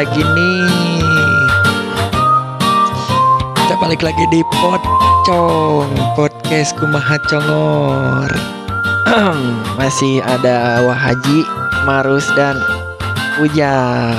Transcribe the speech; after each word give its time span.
lagi 0.00 0.24
nih. 0.32 0.64
Kita 3.52 3.76
balik 3.76 4.00
lagi 4.00 4.24
di 4.32 4.40
Pocong 4.48 5.92
Podcast 6.16 6.72
Kumaha 6.80 7.20
Congor. 7.28 8.32
Masih 9.76 10.24
ada 10.24 10.80
Wahaji, 10.88 11.44
Marus 11.84 12.24
dan 12.32 12.56
Ujang. 13.44 14.16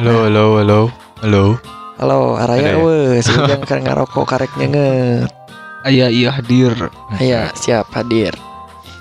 Halo, 0.00 0.32
halo, 0.32 0.44
halo, 0.64 0.80
halo. 1.20 1.44
Halo, 2.00 2.40
araya 2.40 2.72
ya? 2.72 2.80
wes, 2.80 3.28
Ujang 3.36 3.68
kan 3.68 3.84
ngarokok 3.84 4.32
karek 4.32 4.52
nyenget. 4.56 5.28
Ayah 5.84 6.08
iya 6.08 6.32
hadir. 6.32 6.72
Aya, 7.20 7.52
siap 7.52 7.92
hadir. 7.92 8.32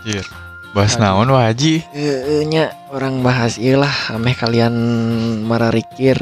Iya. 0.03 0.46
Bahas 0.77 1.01
naon? 1.01 1.25
Eh, 1.33 2.45
nya 2.45 2.69
orang 2.93 3.25
bahas 3.25 3.57
ilah 3.57 4.13
ameh 4.13 4.37
kalian 4.37 4.77
mararikir 5.41 6.21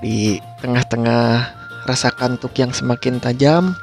di 0.00 0.40
tengah-tengah 0.64 1.52
rasa 1.84 2.08
kantuk 2.08 2.56
yang 2.56 2.72
semakin 2.72 3.20
tajam 3.20 3.76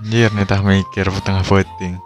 Anjir, 0.00 0.32
nih 0.32 0.48
tah 0.48 0.64
mikir 0.64 1.12
tengah 1.28 1.44
voting. 1.44 2.00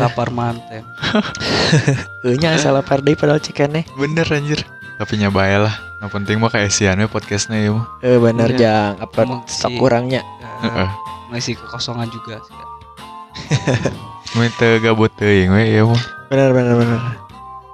Lapar 0.00 0.32
manten. 0.32 0.80
Eh, 2.24 2.36
nya 2.40 2.56
salah 2.56 2.80
pardi 2.80 3.12
padahal 3.12 3.40
cikene 3.44 3.84
Bener 4.00 4.24
anjir. 4.32 4.64
Tapi 4.96 5.20
nyobain 5.20 5.60
lah. 5.60 5.76
Yang 6.00 6.10
penting 6.16 6.36
mah 6.40 6.48
kayak 6.48 6.72
sian 6.72 7.04
we 7.04 7.06
podcastnya 7.06 7.60
ya 7.60 7.76
mah. 7.76 7.86
eh 8.00 8.16
bener 8.16 8.48
Iya. 8.56 8.58
jang 8.58 8.92
apa 9.04 9.44
stok 9.44 9.76
sih. 9.76 9.78
kurangnya 9.78 10.24
Heeh. 10.64 10.88
Masih 11.28 11.52
kekosongan 11.60 12.08
juga 12.08 12.40
sih. 12.40 12.56
Minta 14.34 14.78
gabut 14.78 15.10
teuing 15.14 15.50
we 15.50 15.74
ya 15.74 15.82
mah. 15.82 15.98
bener 16.30 16.54
bener 16.54 16.74
bener 16.78 17.00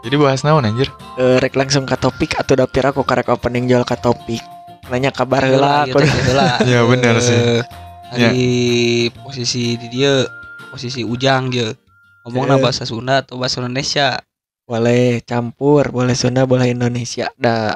Jadi 0.00 0.16
bahas 0.16 0.40
naon 0.40 0.64
anjir? 0.64 0.88
Eh, 1.18 1.36
rek 1.36 1.52
langsung 1.52 1.82
ke 1.82 1.98
topik 1.98 2.38
atau 2.38 2.54
dapir 2.54 2.80
aku 2.80 3.02
karek 3.02 3.28
opening 3.28 3.66
jual 3.66 3.82
ke 3.82 3.98
topik 3.98 4.40
nanya 4.86 5.10
kabar 5.10 5.42
heula 5.42 5.82
gitu, 5.82 5.98
kudu 5.98 6.06
heula. 6.30 6.62
Ya, 6.62 6.86
bener 6.86 7.18
sih. 7.18 7.34
Eh, 7.34 7.60
Hari 8.06 8.46
posisi 9.18 9.74
di 9.74 9.90
dia 9.90 10.22
posisi 10.70 11.02
ujang 11.02 11.50
dia. 11.50 11.74
Ngomongna 12.22 12.54
Eh. 12.54 12.62
bahasa 12.62 12.86
Sunda 12.86 13.20
atau 13.20 13.36
bahasa 13.36 13.58
Indonesia. 13.60 14.22
boleh 14.66 15.22
campur 15.22 15.94
boleh 15.94 16.18
Sunda 16.18 16.42
boleh 16.42 16.74
Indonesia 16.74 17.30
da 17.38 17.70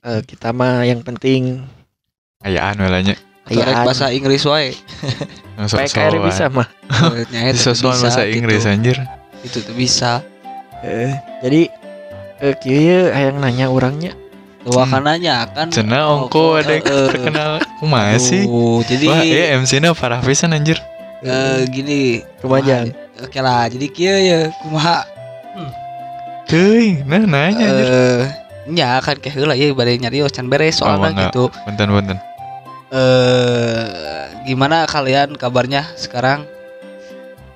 eh, 0.00 0.24
kita 0.24 0.48
mah 0.56 0.80
yang 0.80 1.04
penting 1.04 1.60
Ayaan 2.40 2.80
we 2.80 2.88
lah 3.46 3.50
nya. 3.52 3.64
Ayaan. 3.66 3.84
bahasa 3.86 4.06
Inggris 4.14 4.42
wae. 4.46 4.72
PKR 5.58 6.16
bisa 6.22 6.48
mah 6.48 6.66
bisa, 7.52 7.70
bahasa 7.82 8.22
Inggris 8.26 8.62
gitu. 8.64 8.72
anjir. 8.72 8.96
Itu 9.42 9.58
tuh 9.62 9.74
bisa. 9.76 10.22
Eh, 10.82 11.14
jadi 11.42 11.62
eh 12.42 12.54
kieu 12.58 13.14
hayang 13.14 13.38
nanya 13.38 13.70
orangnya 13.70 14.18
Tuh 14.62 14.78
kan 14.86 15.02
nanya 15.02 15.46
kan. 15.50 15.66
Cenah 15.74 16.06
oh, 16.06 16.26
ongko 16.26 16.62
ada 16.62 16.78
yang 16.78 16.86
eh, 16.86 16.94
eh. 16.94 17.06
terkenal 17.10 17.50
kumaha 17.82 18.14
sih? 18.18 18.46
Jadi 18.86 19.06
Wah, 19.10 19.22
iya 19.26 19.58
MC-na 19.58 19.90
parah 19.90 20.22
pisan 20.22 20.54
anjir. 20.54 20.78
eh, 21.22 21.66
gini. 21.66 22.22
Kumajang. 22.38 22.94
Oke 23.22 23.38
lah, 23.42 23.66
jadi 23.70 23.86
kieu 23.90 24.18
ya 24.18 24.40
kumaha 24.62 25.06
Teuing, 26.50 27.06
nah 27.06 27.22
nanya 27.22 27.64
anjir. 27.64 27.88
nya 28.62 29.02
kan 29.02 29.18
kayak 29.18 29.34
heula 29.34 29.58
ya 29.58 29.74
bade 29.74 29.98
nyari 29.98 30.22
can 30.30 30.46
beres 30.46 30.78
soalnya 30.78 31.30
gitu. 31.30 31.50
Punten-punten. 31.66 32.31
Eh 32.92 34.28
gimana 34.44 34.84
kalian 34.84 35.32
kabarnya 35.40 35.88
sekarang? 35.96 36.44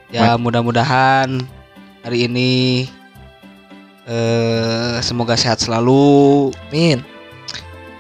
Ya 0.09 0.33
mudah-mudahan 0.41 1.45
hari 2.01 2.25
ini 2.25 2.89
eh 4.09 4.97
semoga 5.05 5.37
sehat 5.37 5.61
selalu, 5.61 6.57
Min 6.73 7.05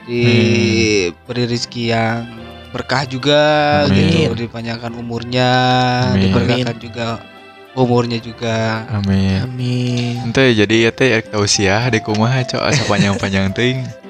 diberi 0.06 1.44
rezeki 1.50 1.84
yang 1.90 2.24
berkah 2.70 3.02
juga 3.04 3.42
Amin. 3.84 4.30
gitu, 4.30 4.46
dipanjangkan 4.46 4.94
umurnya, 4.94 5.50
Amin. 6.14 6.30
diberkahkan 6.30 6.76
juga 6.78 7.18
umurnya 7.74 8.22
juga. 8.22 8.86
Amin. 8.88 9.44
Amin 9.44 10.14
Ente 10.24 10.54
jadi 10.54 10.88
ya 10.88 10.90
teh 10.94 11.20
siah 11.50 11.84
di 11.92 11.98
kumaha 12.00 12.40
cok 12.46 12.62
asa 12.64 12.82
panjang-panjang 12.88 13.52
teuing. 13.52 14.05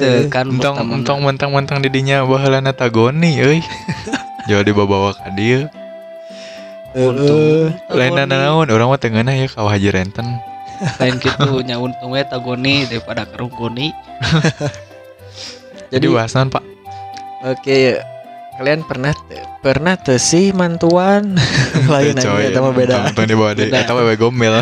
Gitu 0.00 0.32
kan 0.32 0.48
Entong 0.48 0.76
pertama- 0.80 0.96
entong 0.96 1.20
mentang-mentang 1.20 1.78
di 1.78 1.88
dinya 1.88 2.24
baheulana 2.24 2.72
tagoni 2.72 3.36
euy. 3.36 3.60
Jauh 4.48 4.64
dibawa 4.64 5.12
ka 5.12 5.28
dieu. 5.30 5.68
Untung. 6.90 7.70
Lain 7.88 8.12
naon 8.18 8.66
urang 8.66 8.90
mah 8.90 8.98
teu 8.98 9.12
ngeunah 9.12 9.36
ya 9.36 9.46
ka 9.46 9.62
Haji 9.62 9.90
Renten. 9.92 10.26
lain 10.96 11.20
gitu 11.20 11.60
nya 11.60 11.76
untung 11.76 12.08
we 12.10 12.24
tagoni 12.24 12.88
daripada 12.88 13.28
kerungkuni 13.28 13.92
Jadi 15.92 16.08
naon, 16.08 16.48
Pak? 16.48 16.64
Oke 17.44 18.00
Kalian 18.56 18.88
pernah 18.88 19.12
Pernah 19.60 20.00
tuh 20.00 20.16
sih 20.16 20.56
mantuan 20.56 21.36
Lain 21.84 22.16
Teu, 22.16 22.32
aja. 22.32 22.56
Sama 22.56 22.72
beda 22.72 23.12
Untung 23.12 23.28
dibawa 23.28 23.52
deui 23.52 23.68
Beda. 23.68 23.84
eta 23.84 23.92
wewe 23.92 24.16
gombel. 24.16 24.56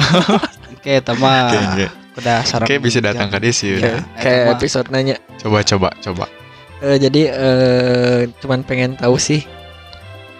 oke 0.75 0.93
tama 1.01 1.55
Oke, 1.55 1.87
udah 2.19 2.43
sarang 2.43 2.67
Oke 2.67 2.83
bisa 2.83 2.99
datang 2.99 3.31
ke 3.31 3.39
dia 3.39 3.53
sih. 3.55 3.79
Ya, 3.79 4.03
Kayak 4.19 4.43
mah. 4.45 4.55
episode 4.59 4.89
nanya 4.91 5.17
Coba 5.39 5.63
coba 5.63 5.89
coba. 6.03 6.27
Eh, 6.83 6.99
Jadi 6.99 7.31
eh, 7.31 8.21
Cuman 8.43 8.67
pengen 8.67 8.99
tahu 8.99 9.15
sih 9.19 9.47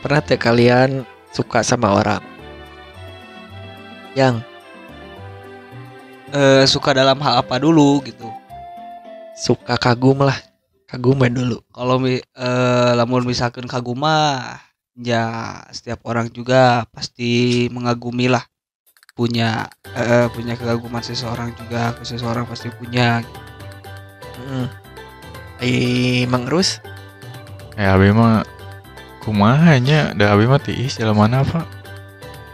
Pernah 0.03 0.23
tuh 0.23 0.39
kalian 0.39 1.07
Suka 1.31 1.63
sama 1.63 1.95
orang 1.95 2.23
Yang 4.19 4.43
Eh, 6.29 6.65
suka 6.69 6.93
dalam 6.93 7.17
hal 7.25 7.41
apa 7.41 7.57
dulu 7.57 8.05
gitu 8.05 8.29
Suka 9.39 9.79
kagum 9.81 10.21
lah 10.21 10.37
Kagum 10.89 11.21
dulu 11.21 11.61
kalau 11.69 12.01
eh, 12.09 12.21
lamun 12.97 13.29
misalkan 13.29 13.69
kagum 13.69 14.01
mah 14.01 14.57
ya 14.99 15.61
setiap 15.71 16.03
orang 16.09 16.27
juga 16.33 16.89
pasti 16.91 17.69
mengagumi 17.71 18.27
lah 18.27 18.43
punya 19.19 19.67
eh, 19.99 20.31
punya 20.31 20.55
kekaguman 20.55 21.03
seseorang 21.03 21.51
juga 21.59 21.91
ke 21.99 22.07
seseorang 22.07 22.47
pasti 22.47 22.71
punya 22.71 23.27
Hmm. 24.39 24.71
Eh, 25.59 26.23
Mang 26.31 26.47
Rus 26.47 26.79
Eh 27.75 27.83
abi 27.83 28.15
mah 28.15 28.47
kumaha 29.27 29.75
nya 29.83 30.15
da 30.15 30.33
abi 30.39 30.47
mah 30.47 30.63
tiis 30.63 30.95
jalan 30.95 31.19
mana 31.19 31.43
Pak? 31.43 31.67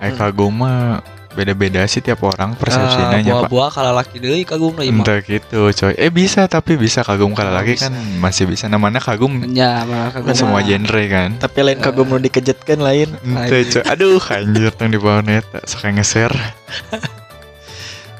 Eh 0.00 0.08
Hmm. 0.08 0.16
kagum 0.16 0.64
mah 0.64 1.04
beda-beda 1.34 1.82
sih 1.84 1.98
tiap 1.98 2.22
orang 2.22 2.54
persepsinya 2.54 3.10
Ah, 3.10 3.18
nya 3.18 3.32
Pak. 3.34 3.46
buah-buah 3.46 3.70
kalau 3.70 3.92
laki 3.92 4.16
deui 4.16 4.42
kagum 4.42 4.72
lah 4.72 4.82
imah 4.82 5.02
Entah 5.02 5.18
gitu 5.20 5.60
coy. 5.68 5.92
Eh 5.92 6.08
bisa 6.08 6.46
tapi 6.46 6.74
bisa 6.74 7.02
kagum 7.02 7.30
kalau 7.30 7.50
lagi 7.50 7.74
bisa. 7.74 7.86
kan 7.86 7.92
masih 8.16 8.46
bisa. 8.46 8.64
Namanya 8.64 8.98
kagum 8.98 9.42
mah 9.42 10.08
kagum 10.10 10.26
kan 10.26 10.34
semua 10.34 10.60
genre 10.60 11.02
kan. 11.06 11.34
Tapi 11.36 11.58
lain 11.60 11.78
kagum 11.78 12.06
nu 12.06 12.16
dikejetkan 12.16 12.78
lain. 12.78 13.10
Ente 13.20 13.58
coy. 13.68 13.82
Aduh 13.84 14.22
anjir 14.24 14.70
tang 14.70 14.88
di 14.88 14.96
bawah 14.96 15.20
neta 15.20 15.58
Suka 15.64 15.90
ngeser. 15.90 16.30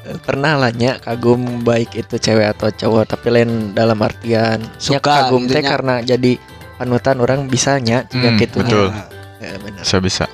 Eh, 0.03 0.19
pernah 0.25 0.53
lah 0.55 0.69
nya 0.69 0.99
kagum 0.99 1.61
baik 1.61 1.95
itu 1.95 2.15
cewek 2.15 2.51
atau 2.51 2.69
cowok 2.69 3.03
tapi 3.07 3.27
lain 3.31 3.71
dalam 3.71 3.97
artian 3.97 4.61
Suka 4.75 5.01
kagum 5.25 5.45
gitu 5.45 5.55
teh 5.55 5.63
karena 5.63 5.99
jadi 5.99 6.37
panutan 6.75 7.17
orang 7.17 7.47
bisa 7.47 7.79
nya 7.79 8.03
jika 8.05 8.29
Hmm, 8.29 8.37
gitu. 8.37 8.57
betul. 8.61 8.87
Nah, 8.89 9.07
Ya, 9.35 9.55
benar. 9.57 9.81
Bisa 9.81 9.97
bisa 9.99 10.25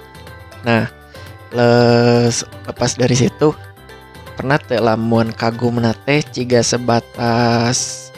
Les, 1.51 2.35
lepas 2.63 2.91
dari 2.95 3.11
situ 3.13 3.51
pernah 4.33 4.55
teh 4.55 4.79
lamun 4.79 5.29
kagum 5.29 5.77
nate 5.77 6.23
ciga 6.25 6.63
sebatas 6.63 8.09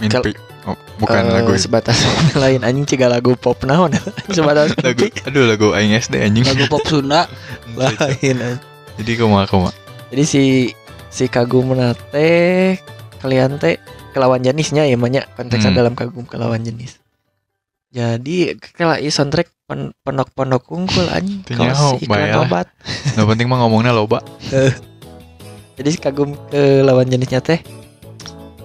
Mimpi. 0.00 0.32
oh, 0.64 0.74
Bukan 0.96 1.22
eh, 1.28 1.32
lagu 1.36 1.52
sebatas 1.54 2.00
lain 2.42 2.64
anjing 2.64 2.88
ciga 2.88 3.06
lagu 3.06 3.36
pop 3.36 3.60
naon? 3.62 3.92
Sebatas 4.34 4.72
lagu. 4.80 5.06
Aduh 5.28 5.44
lagu 5.44 5.66
Aing 5.70 5.94
SD 5.94 6.18
anjing. 6.18 6.44
Lagu 6.44 6.64
pop 6.66 6.82
Sunda. 6.82 7.28
Lain 7.78 8.36
anjing. 8.40 8.58
Jadi 8.98 9.10
kumaha 9.18 9.44
kumaha 9.46 9.74
jadi 10.08 10.24
si 10.24 10.42
si 11.10 11.26
kagum 11.26 11.74
nate 11.74 12.78
kalian 13.18 13.58
teh 13.58 13.82
kelawan 14.14 14.38
jenisnya 14.38 14.86
ya 14.86 14.94
banyak 14.94 15.26
konteksnya 15.34 15.74
Hmm. 15.74 15.80
dalam 15.82 15.94
kagum 15.98 16.22
kelawan 16.22 16.62
jenis. 16.62 17.02
Jadi 17.90 18.54
kalau 18.74 18.94
i 18.94 19.10
soundtrack 19.10 19.50
pen- 19.74 19.92
pondok-pondok 20.06 20.62
unggul 20.70 21.10
anjing. 21.10 21.58
Kalau 21.58 21.98
si 21.98 22.06
iklan 22.06 22.46
obat 22.46 22.70
Nah 23.18 23.26
penting 23.26 23.50
mah 23.50 23.58
ngomongnya 23.66 23.90
loba. 23.90 24.22
Jadi 25.76 25.98
kagum 25.98 26.38
ke 26.54 26.86
lawan 26.86 27.10
jenisnya 27.10 27.42
teh 27.42 27.58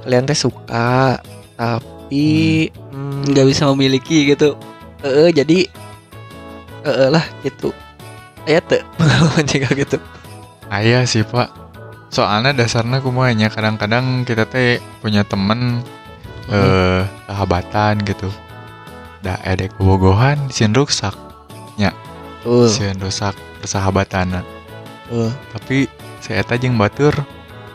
kalian 0.05 0.29
teh 0.29 0.37
suka 0.37 1.17
tapi 1.57 2.69
hmm, 2.93 3.33
nggak 3.33 3.47
bisa 3.49 3.65
memiliki 3.73 4.29
gitu. 4.29 4.53
Eh 5.01 5.33
jadi 5.33 5.65
eh 6.85 7.09
lah 7.09 7.25
gitu. 7.41 7.73
Ya 8.45 8.61
tuh 8.61 8.85
pengalaman 9.01 9.45
juga 9.49 9.73
gitu. 9.73 9.97
Ayah 10.69 11.01
sih 11.09 11.25
pak. 11.25 11.49
Soalnya 12.13 12.53
dasarnya 12.53 13.01
kumanya 13.01 13.49
kadang-kadang 13.49 14.21
kita 14.21 14.45
teh 14.45 14.77
punya 15.01 15.25
temen 15.25 15.81
eh 16.53 17.01
sahabatan 17.25 18.05
gitu. 18.05 18.29
Dah 19.19 19.37
edek 19.43 19.75
bobogohan 19.75 20.47
sin 20.49 20.71
rusak. 20.71 21.15
Tuh, 22.39 22.71
sieun 22.71 22.95
rusak 23.03 23.35
persahabatan 23.59 24.39
tuh. 25.11 25.27
tapi 25.51 25.91
saya 26.23 26.39
eta 26.39 26.55
jeung 26.55 26.79
batur 26.79 27.11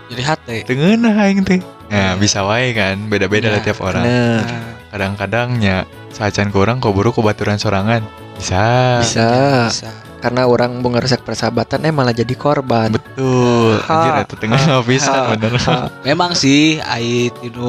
jadi 0.09 0.23
hati 0.25 0.57
teu 0.65 0.73
ngeunah 0.73 1.13
aing 1.21 1.45
teh 1.45 1.61
Iya. 1.93 1.93
nah 1.93 2.13
bisa 2.17 2.41
wae 2.49 2.73
kan 2.73 2.97
beda-beda 3.13 3.53
lah 3.53 3.61
Iya, 3.61 3.67
tiap 3.69 3.85
orang 3.85 4.09
Bener. 4.09 4.41
Nah, 4.41 4.73
kadang-kadang 4.89 5.49
nya 5.61 5.85
sacan 6.09 6.49
kurang 6.49 6.81
keburu 6.81 7.13
baturan 7.13 7.61
sorangan 7.61 8.01
bisa 8.41 9.05
Bisa. 9.05 9.69
bisa 9.69 9.93
Karena 10.25 10.49
orang 10.49 10.81
mau 10.81 10.89
ngerusak 10.89 11.21
persahabatan 11.21 11.85
eh 11.85 11.93
malah 11.93 12.11
jadi 12.11 12.33
korban. 12.33 12.89
betul 12.89 13.77
Ha, 13.77 13.93
anjir 13.93 14.13
eta 14.25 14.35
tengah 14.35 14.57
ha, 14.59 14.81
bisa 14.89 15.13
bener 15.29 15.53
ha. 15.61 15.93
memang 16.01 16.33
sih 16.33 16.81
ai 16.81 17.29
tinu 17.35 17.69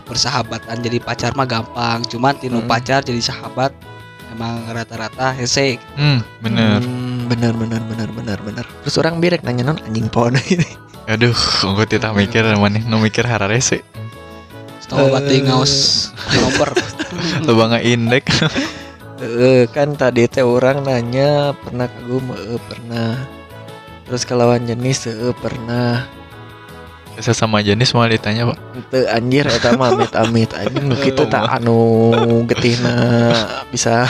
persahabatan 0.00 0.78
jadi 0.78 0.98
pacar 0.98 1.34
mah 1.34 1.42
gampang 1.44 2.06
cuman 2.06 2.38
tinu 2.38 2.58
Hmm. 2.58 2.70
pacar 2.70 3.02
jadi 3.02 3.18
sahabat 3.18 3.74
emang 4.30 4.62
rata-rata 4.64 5.32
hese 5.32 5.82
hmm 5.92 6.22
bener 6.38 6.78
Hmm, 6.78 7.26
bener 7.26 7.50
bener 7.52 7.82
bener 7.82 8.08
bener 8.08 8.38
bener. 8.40 8.64
Terus 8.82 8.96
orang 8.96 9.18
birek 9.18 9.42
nanya 9.42 9.66
non 9.66 9.82
anjing 9.82 10.06
pohon 10.06 10.38
ini. 10.38 10.62
aduh 11.10 11.34
engko 11.66 11.82
tita 11.84 12.14
mikir 12.14 12.46
maneh 12.54 12.86
nu 12.86 12.96
mikir 12.96 13.26
hararese 13.26 13.82
setengah 14.78 15.02
Eh. 15.02 15.12
bating 15.12 15.42
ngaos 15.44 15.74
nomor 16.30 16.70
loba 17.42 17.64
ngaindek 17.72 18.22
Eh, 19.22 19.70
kan 19.70 19.94
tadi 19.94 20.26
teh 20.26 20.42
orang 20.42 20.82
nanya 20.82 21.54
pernah 21.54 21.86
kagum 21.86 22.34
eh, 22.34 22.58
pernah. 22.66 23.14
Terus 24.02 24.26
ke 24.26 24.34
lawan 24.34 24.66
jenis? 24.66 25.06
Eh, 25.06 25.34
pernah. 25.38 26.10
sesama 27.12 27.60
jenis 27.60 27.92
mau 27.92 28.08
ditanya 28.08 28.48
pak. 28.48 28.58
Ente 28.72 28.98
anjir 29.12 29.44
eta 29.44 29.76
mah 29.76 29.92
amit 29.92 30.16
amit 30.16 30.48
anjing. 30.56 30.88
Nu 30.88 30.96
kitu 30.96 31.28
tak 31.28 31.44
anu 31.44 32.42
getihna 32.48 33.30
bisa. 33.68 34.08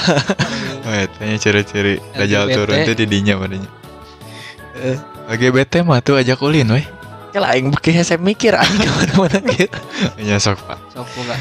Wah, 0.86 1.02
tanya 1.18 1.34
ciri-ciri 1.36 1.98
dajal 2.14 2.54
turun 2.54 2.86
tuh 2.86 2.94
di 2.94 3.04
dinya 3.10 3.34
padanya 3.36 3.66
Eh. 4.78 4.96
LGBT 5.34 5.82
mah 5.82 5.98
tuh 5.98 6.14
ajak 6.14 6.38
ulin 6.46 6.78
weh. 6.78 6.86
Kela 7.34 7.50
aing 7.52 7.74
beki 7.74 7.90
hese 7.90 8.22
mikir 8.22 8.54
anjing 8.54 8.86
ke 8.86 8.94
mana-mana 8.94 9.38
gitu. 9.50 9.78
ya 10.22 10.38
sok 10.38 10.62
pak. 10.62 10.78
Sok 10.94 11.10
enggak 11.26 11.38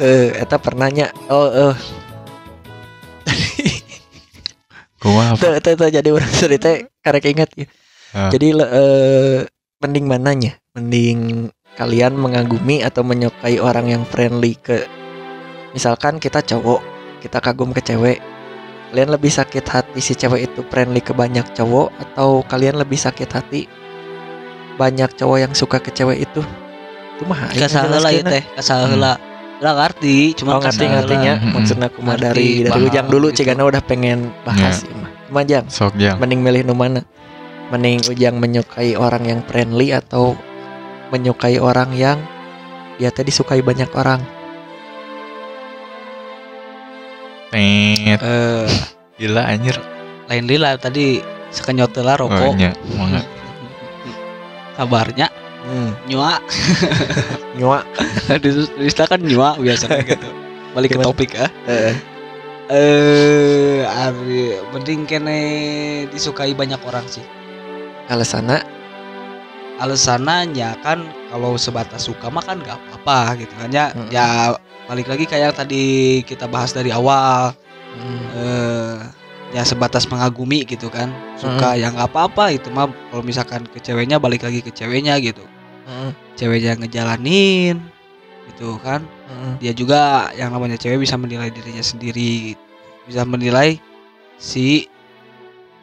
Eh, 0.00 0.28
eta 0.32 0.56
pernahnya. 0.56 1.12
Oh 1.28 1.52
eh. 1.52 1.74
kumaha 1.76 2.05
Tuh, 5.06 5.12
pak 5.38 5.60
tuh, 5.62 5.74
tuh, 5.76 5.88
jadi 5.92 6.08
orang 6.08 6.32
cerita 6.34 6.72
karek 7.04 7.30
ingat 7.30 7.50
ya. 7.54 7.66
Jadi 8.32 8.56
eh, 8.58 9.44
mending 9.78 10.06
mananya? 10.08 10.52
Mending 10.74 11.52
kalian 11.76 12.16
mengagumi 12.16 12.80
atau 12.80 13.04
menyukai 13.04 13.60
orang 13.60 13.92
yang 13.92 14.02
friendly 14.08 14.56
ke 14.56 14.88
misalkan 15.76 16.16
kita 16.16 16.40
cowok, 16.40 16.80
kita 17.20 17.38
kagum 17.44 17.76
ke 17.76 17.84
cewek. 17.84 18.18
Kalian 18.90 19.12
lebih 19.12 19.28
sakit 19.28 19.66
hati 19.68 20.00
si 20.00 20.16
cewek 20.16 20.48
itu 20.48 20.64
friendly 20.72 21.04
ke 21.04 21.12
banyak 21.12 21.44
cowok 21.52 21.92
atau 22.00 22.40
kalian 22.48 22.80
lebih 22.80 22.96
sakit 22.96 23.28
hati 23.28 23.68
banyak 24.80 25.12
cowok 25.12 25.38
yang 25.44 25.52
suka 25.52 25.76
ke 25.82 25.92
cewek 25.92 26.24
itu? 26.24 26.40
Itu 27.16 27.22
mah 27.28 27.52
ya 27.52 27.68
ngejelaskeunna. 27.68 28.30
teh 28.32 28.42
kasaheula 28.56 29.35
lah 29.56 29.72
ngerti 29.72 30.36
cuma 30.36 30.56
Oh 30.56 30.60
ngerti 30.60 30.84
ngertinya 30.84 31.32
Hmm. 31.40 31.52
maksudnya 31.56 31.88
aku 31.88 32.04
mah 32.04 32.20
Ngerti, 32.20 32.26
dari 32.28 32.48
dari 32.68 32.80
ujang 32.92 33.08
dulu 33.08 33.32
gitu. 33.32 33.40
cigana 33.40 33.64
udah 33.64 33.80
pengen 33.80 34.28
bahas 34.44 34.84
ya 34.84 34.92
mah. 34.92 35.10
Cuma 35.26 35.40
Jang, 35.42 35.66
sok 35.66 35.96
jang. 35.98 36.20
Mending 36.22 36.40
milih 36.44 36.62
nu 36.68 36.74
mana? 36.76 37.02
Mending 37.72 38.04
ujang 38.06 38.36
menyukai 38.38 38.94
orang 38.94 39.26
yang 39.26 39.40
friendly 39.42 39.90
atau 39.90 40.38
menyukai 41.10 41.58
orang 41.58 41.90
yang 41.96 42.20
dia 43.00 43.10
tadi 43.10 43.32
disukai 43.34 43.64
banyak 43.64 43.90
orang. 43.96 44.20
Eh. 47.56 48.68
Gila 49.16 49.42
anjir. 49.48 49.76
Lain 50.28 50.44
lila 50.44 50.76
tadi 50.76 51.18
sekenyot 51.54 51.96
lah 52.04 52.20
oh 52.20 52.28
rokok 52.28 52.52
nya 52.58 52.70
mangga 52.98 53.22
kabarnya 54.76 55.26
Hmm, 55.66 55.90
nyua. 56.06 56.38
Nyua. 57.58 57.82
di 58.42 58.50
di 58.54 58.90
kan 58.94 59.18
nyua 59.18 59.58
biasanya 59.58 60.00
gitu. 60.06 60.28
Balik 60.78 60.94
ke 60.94 60.98
topik 61.02 61.30
ah. 61.34 61.50
Eh, 61.66 61.94
eh 62.70 63.80
ari 63.82 64.54
mending 64.70 65.10
kene 65.10 65.40
disukai 66.14 66.54
banyak 66.54 66.78
orang 66.86 67.02
sih. 67.10 67.24
Alasanna 68.06 68.62
alasannya 69.76 70.72
kan 70.80 71.04
kalau 71.28 71.60
sebatas 71.60 72.08
suka 72.08 72.32
mah 72.32 72.46
kan 72.46 72.62
gak 72.62 72.78
apa-apa 72.78 73.42
gitu. 73.42 73.54
Kan 73.58 73.74
ya 73.74 73.90
Mm-mm. 73.90 74.08
ya 74.14 74.54
balik 74.86 75.10
lagi 75.10 75.26
kayak 75.26 75.50
yang 75.50 75.56
tadi 75.56 75.84
kita 76.22 76.46
bahas 76.46 76.70
dari 76.70 76.94
awal. 76.94 77.50
Hmm, 77.96 78.22
eh 78.38 78.96
ya 79.50 79.66
sebatas 79.66 80.06
mengagumi 80.06 80.62
gitu 80.62 80.86
kan. 80.94 81.10
Suka 81.34 81.74
yang 81.74 81.98
nggak 81.98 82.14
apa-apa 82.14 82.54
itu 82.54 82.70
mah. 82.70 82.86
Kalau 83.10 83.24
misalkan 83.26 83.66
ke 83.66 83.82
ceweknya 83.82 84.22
balik 84.22 84.46
lagi 84.46 84.62
ke 84.62 84.70
ceweknya 84.70 85.18
gitu 85.18 85.55
hmm, 85.86 86.10
ceweknya 86.34 86.76
ngejalanin 86.82 87.80
gitu 88.52 88.78
kan. 88.82 89.02
Hmm, 89.26 89.58
dia 89.58 89.72
juga 89.74 90.30
yang 90.34 90.52
namanya 90.54 90.78
cewek 90.78 91.02
bisa 91.02 91.18
menilai 91.18 91.50
dirinya 91.50 91.82
sendiri 91.82 92.54
bisa 93.06 93.22
menilai 93.22 93.78
si 94.36 94.90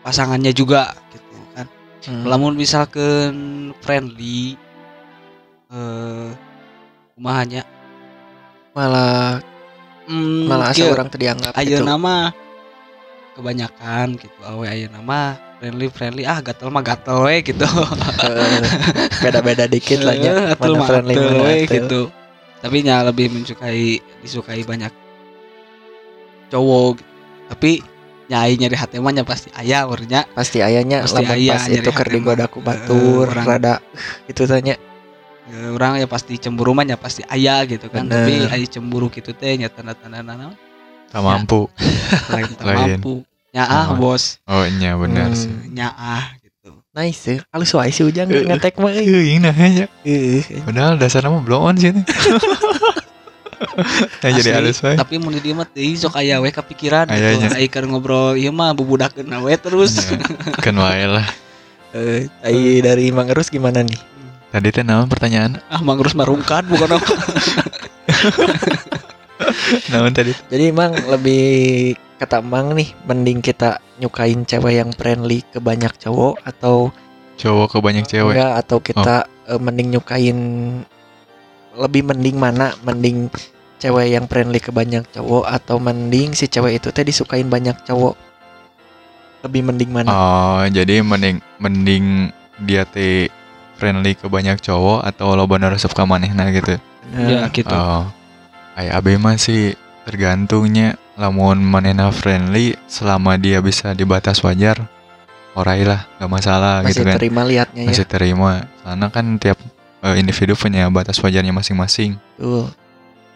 pasangannya 0.03 0.51
juga 0.51 0.91
gitu 1.11 1.35
kan. 1.55 1.67
Hmm. 2.03 2.27
lamun 2.27 2.59
misalkan 2.59 3.33
friendly 3.79 4.59
eh 5.71 6.29
kumahanya 7.15 7.63
malah 8.75 9.39
hmm, 10.09 10.49
malah 10.49 10.73
asa 10.73 10.83
kieu, 10.83 10.91
orang 10.91 11.07
tadi 11.07 11.29
dianggap 11.29 11.53
ayo 11.57 11.79
gitu. 11.79 11.85
nama. 11.87 12.33
Kebanyakan 13.33 14.21
gitu 14.21 14.39
awe 14.45 14.65
ayo 14.69 14.93
nama 14.93 15.33
friendly 15.63 15.87
friendly 15.87 16.23
ah 16.25 16.43
gatel 16.43 16.67
mah 16.67 16.83
gatel 16.83 17.23
we 17.23 17.39
gitu. 17.39 17.63
Eh, 17.63 18.59
beda-beda 19.23 19.63
dikit 19.63 20.03
lah 20.03 20.11
nya. 20.13 20.31
Eh, 20.33 20.45
gatel 20.51 20.67
Mana 20.69 20.77
mah 20.77 20.87
friendly 20.91 21.15
gatel 21.15 21.39
we 21.39 21.55
gitu. 21.65 22.01
Tapi 22.59 22.77
nya 22.83 22.99
lebih 23.01 23.31
mensukai 23.31 24.03
disukai 24.19 24.59
banyak 24.61 24.91
cowok. 26.51 26.99
Tapi 27.47 27.79
nyai 28.27 28.59
nyari 28.59 28.75
hati 28.75 28.99
mah 28.99 29.11
nya 29.11 29.23
pasti 29.23 29.51
ayah 29.53 29.83
urnya 29.83 30.23
Pasti 30.31 30.59
ayahnya 30.59 31.03
Pasti 31.03 31.21
lamun 31.21 31.35
aya 31.37 31.53
pas 31.53 31.63
nyari 31.65 31.75
itu 31.77 31.91
keur 31.91 32.07
hati 32.07 32.15
digoda 32.17 32.39
mah. 32.39 32.49
ku 32.49 32.59
batur 32.59 33.25
Eh, 33.25 33.31
orang- 33.31 33.47
rada 33.47 33.73
itu 34.31 34.43
tanya 34.43 34.75
Ya, 35.43 35.59
orang 35.69 35.99
ya 35.99 36.07
pasti 36.07 36.39
cemburu 36.39 36.71
mah 36.71 36.83
nya 36.83 36.95
pasti 36.95 37.19
ayah 37.27 37.63
gitu 37.63 37.87
kan. 37.87 38.07
Bener. 38.07 38.23
tapi 38.23 38.33
ayah 38.47 38.67
cemburu 38.69 39.07
gitu 39.07 39.31
teh 39.31 39.55
nya 39.55 39.67
tanda-tanda 39.67 40.19
nana 40.19 40.55
tak 41.07 41.19
mampu 41.19 41.67
lain 42.31 42.47
tak 42.53 42.63
mampu 42.65 43.27
nya 43.53 43.63
ah 43.63 43.85
Oh. 43.87 44.01
bos 44.01 44.41
oh 44.43 44.65
nya 44.67 44.97
benar 44.97 45.29
Hmm. 45.29 45.37
sih 45.37 45.53
nya 45.69 45.93
ah 45.93 46.25
gitu 46.37 46.73
nice 46.91 47.21
ya. 47.23 47.37
Halus 47.49 47.69
wae 47.71 47.89
sih 47.89 48.01
ujang 48.01 48.25
Eh, 48.27 48.41
ngetek 48.43 48.77
mah 48.77 48.89
euy. 48.89 49.05
Euy, 49.05 49.37
nah 49.37 49.49
aja. 49.49 49.85
Euy. 50.03 50.41
Padahal 50.61 50.97
dasarnya 50.97 51.29
mah 51.29 51.41
blow 51.41 51.61
on 51.61 51.73
sih 51.73 51.89
ini. 51.89 52.01
ya 54.19 54.29
jadi 54.33 54.49
halus 54.59 54.81
wae. 54.81 54.93
tapi 54.93 55.17
mun 55.17 55.31
di 55.31 55.41
dieu 55.41 55.53
mah 55.53 55.65
teuing 55.65 55.95
sok 55.95 56.17
aya 56.17 56.37
we 56.37 56.49
kepikiran 56.49 57.07
gitu 57.07 57.47
aya 57.49 57.67
keur 57.67 57.85
ngobrol 57.85 58.35
ieu 58.35 58.51
mah 58.51 58.73
bubudakeun 58.73 59.25
we 59.39 59.53
terus 59.55 60.01
Kan 60.59 60.75
wae 60.75 61.05
lah. 61.05 61.23
Eh, 61.93 62.25
ai 62.41 62.81
dari 62.81 63.13
Mang 63.13 63.29
Erus 63.29 63.47
gimana 63.47 63.85
nih? 63.85 64.01
Tadi 64.49 64.69
teh 64.69 64.81
naon 64.81 65.05
pertanyaan? 65.05 65.61
ah 65.63 65.77
mangrus 65.79 66.17
marungkan 66.17 66.65
bukan 66.65 66.97
apa 66.97 67.05
Naon 69.89 70.09
tadi? 70.09 70.33
Jadi 70.47 70.63
emang 70.69 70.89
lebih 71.05 71.93
kata 72.23 72.39
Mang 72.39 72.71
nih 72.71 72.95
mending 73.03 73.39
kita 73.39 73.77
nyukain 73.95 74.43
cewek 74.43 74.79
yang 74.79 74.89
friendly 74.91 75.43
ke 75.43 75.59
banyak 75.59 75.91
cowok 75.93 76.39
atau 76.41 76.89
Cowok 77.33 77.67
ke 77.67 77.77
banyak 77.79 78.05
cewek. 78.05 78.33
enggak 78.33 78.53
atau 78.57 78.77
kita 78.79 79.15
eh, 79.45 79.59
mending 79.59 79.89
nyukain 79.91 80.37
lebih 81.75 82.05
mending 82.05 82.37
mana 82.37 82.71
mending 82.79 83.27
cewek 83.75 84.07
yang 84.09 84.25
friendly 84.25 84.57
ke 84.57 84.69
banyak 84.69 85.03
cowok 85.09 85.43
atau 85.43 85.75
mending 85.77 86.31
si 86.31 86.45
cewek 86.45 86.77
itu 86.77 86.87
teh 86.89 87.03
disukain 87.03 87.49
banyak 87.49 87.75
cowok 87.83 88.15
lebih 89.43 89.61
mending 89.61 89.91
mana 89.91 90.07
Oh, 90.07 90.63
jadi 90.63 91.03
mending 91.03 91.43
mending 91.57 92.29
dia 92.61 92.85
teh 92.85 93.27
friendly 93.75 94.15
ke 94.15 94.29
banyak 94.29 94.55
cowok 94.57 95.03
atau 95.03 95.35
lo 95.35 95.43
bener 95.43 95.73
resep 95.73 95.91
ka 95.91 96.05
manehna 96.05 96.47
gitu. 96.49 96.77
ya 97.11 97.43
Nah, 97.43 97.51
gitu 97.51 97.73
Oh. 97.73 98.07
Ay 98.73 98.87
abe 98.87 99.17
mah 99.17 99.35
sih 99.35 99.75
tergantungnya 100.03 100.87
lamun 101.13 101.59
manehna 101.59 102.09
friendly 102.09 102.75
selama 102.85 103.35
dia 103.35 103.59
bisa 103.59 103.91
dibatas 103.91 104.39
wajar. 104.39 104.79
Orai 105.53 105.85
lah, 105.85 106.09
gak 106.17 106.27
masalah 106.27 106.81
masih 106.81 106.89
gitu 106.91 107.01
kan. 107.05 107.15
terima 107.15 107.41
liatnya 107.43 107.81
ya 107.83 107.89
Masih 107.89 108.05
terima. 108.05 108.51
Karena 108.81 109.07
kan 109.07 109.25
tiap 109.37 109.57
eh, 110.01 110.15
individu 110.15 110.53
punya 110.53 110.89
batas 110.89 111.15
wajarnya 111.15 111.51
masing-masing. 111.51 112.17
Tuh. 112.35 112.65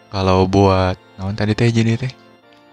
Kalau 0.08 0.44
buat 0.44 0.98
naon 1.14 1.32
tadi 1.32 1.52
teh 1.52 1.68
jadi 1.68 1.94
teh 1.96 2.12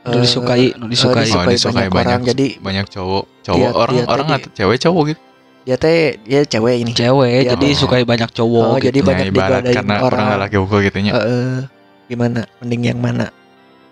nu 0.06 0.22
disukai 0.22 0.70
nu 0.78 0.86
disukai 0.86 1.26
disukai 1.26 1.50
disukai 1.52 1.90
banyak 1.90 1.90
orang, 1.90 2.22
banyak- 2.22 2.30
jadi 2.30 2.46
banyak 2.62 2.86
cowok, 2.88 3.24
cowok 3.42 3.58
Dia- 3.60 3.74
orang 3.74 3.96
dia 3.96 4.06
orang 4.06 4.28
atau 4.30 4.50
cewek 4.54 4.78
cowok 4.80 5.04
gitu. 5.04 5.22
dia 5.66 5.76
teh 5.76 5.98
dia 6.22 6.42
cewek 6.46 6.76
ini 6.78 6.92
cewek 6.94 7.40
Iya. 7.42 7.52
jadi 7.58 7.68
Oh. 7.68 7.74
sukai 7.76 8.04
banyak 8.06 8.30
cowok 8.30 8.64
Oh, 8.64 8.78
gitu. 8.78 8.86
jadi 8.86 9.00
banyak 9.02 9.26
Nah, 9.26 9.34
ibarat 9.34 9.60
digodain 9.60 9.76
karena 9.76 9.96
orang. 9.98 10.06
orang 10.06 10.26
lelaki 10.38 10.56
hukum 10.56 10.78
gitu 10.80 10.98
nya. 11.02 11.12
Heeh. 11.12 11.58
gimana 12.06 12.40
mending 12.62 12.82
yang 12.86 13.00
mana 13.02 13.26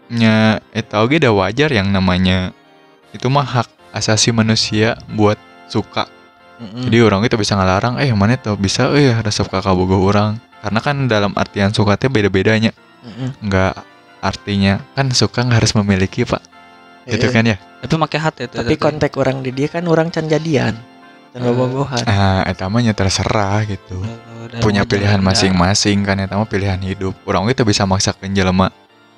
Nya 0.07 0.59
eta 0.71 0.99
oge 1.01 1.17
udah 1.17 1.33
wajar 1.33 1.71
yang 1.71 1.87
namanya 1.89 2.51
itu 3.11 3.29
mah 3.29 3.45
hak 3.45 3.67
asasi 3.93 4.33
manusia 4.33 4.97
buat 5.07 5.37
suka 5.69 6.09
Mm-mm. 6.57 6.89
jadi 6.89 6.97
orang 7.05 7.21
itu 7.23 7.33
bisa 7.37 7.53
ngelarang 7.53 7.97
eh 7.97 8.09
mana 8.13 8.35
tuh 8.35 8.57
bisa 8.57 8.89
eh 8.93 9.13
resep 9.15 9.45
kakak 9.47 9.73
bogoh 9.73 10.01
orang 10.01 10.37
karena 10.59 10.79
kan 10.81 10.95
dalam 11.05 11.31
artian 11.33 11.69
suka 11.71 11.95
teh 11.95 12.09
beda-bedanya 12.09 12.73
Mm-mm. 13.01 13.47
nggak 13.47 13.73
artinya 14.19 14.81
kan 14.93 15.09
suka 15.11 15.45
nggak 15.45 15.59
harus 15.61 15.73
memiliki 15.73 16.25
pak 16.25 16.41
gitu 17.05 17.27
Iya. 17.27 17.33
kan 17.33 17.43
ya 17.45 17.57
Tapi 17.83 17.93
make 17.99 18.15
hati 18.15 18.47
itu. 18.47 18.55
tapi 18.55 18.75
kontak 18.79 19.11
orang 19.19 19.43
di 19.43 19.51
dia 19.51 19.67
kan 19.67 19.83
orang 19.85 20.07
can 20.07 20.25
jadian 20.25 20.73
dan 21.33 21.39
Eh. 21.39 21.45
bobogohan 21.45 22.03
ah 22.05 22.41
etamanya 22.45 22.93
terserah 22.93 23.65
gitu 23.65 23.99
punya 24.59 24.85
pilihan 24.85 25.19
masing-masing 25.19 26.01
kan 26.01 26.17
eta 26.17 26.33
mah 26.33 26.45
pilihan 26.45 26.77
hidup 26.79 27.13
orang 27.25 27.45
itu 27.47 27.61
bisa 27.61 27.83
maksakan 27.83 28.31
jelema 28.31 28.69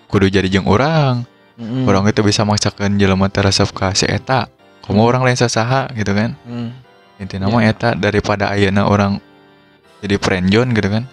kudu 0.07 0.27
jadi 0.27 0.47
jeung 0.47 0.65
orang 0.65 1.25
Mm-mm. 1.55 1.87
orang 1.87 2.03
itu 2.05 2.19
bisa 2.19 2.43
maksakan 2.43 2.95
jelema 2.95 3.27
teresep 3.27 3.71
ka 3.71 3.91
si 3.91 4.05
eta 4.05 4.51
kamu 4.83 4.99
Hmm. 4.99 5.09
orang 5.09 5.21
lain 5.23 5.35
sasaha 5.35 5.87
gitu 5.93 6.11
kan 6.11 6.35
Mm. 6.43 6.69
intinya 7.17 7.47
mah 7.47 7.63
Ya. 7.63 7.71
eta 7.71 7.89
daripada 7.93 8.51
ayeuna 8.51 8.85
orang 8.85 9.17
jadi 9.99 10.19
friendzone 10.19 10.71
gitu 10.71 10.89
kan 10.89 11.03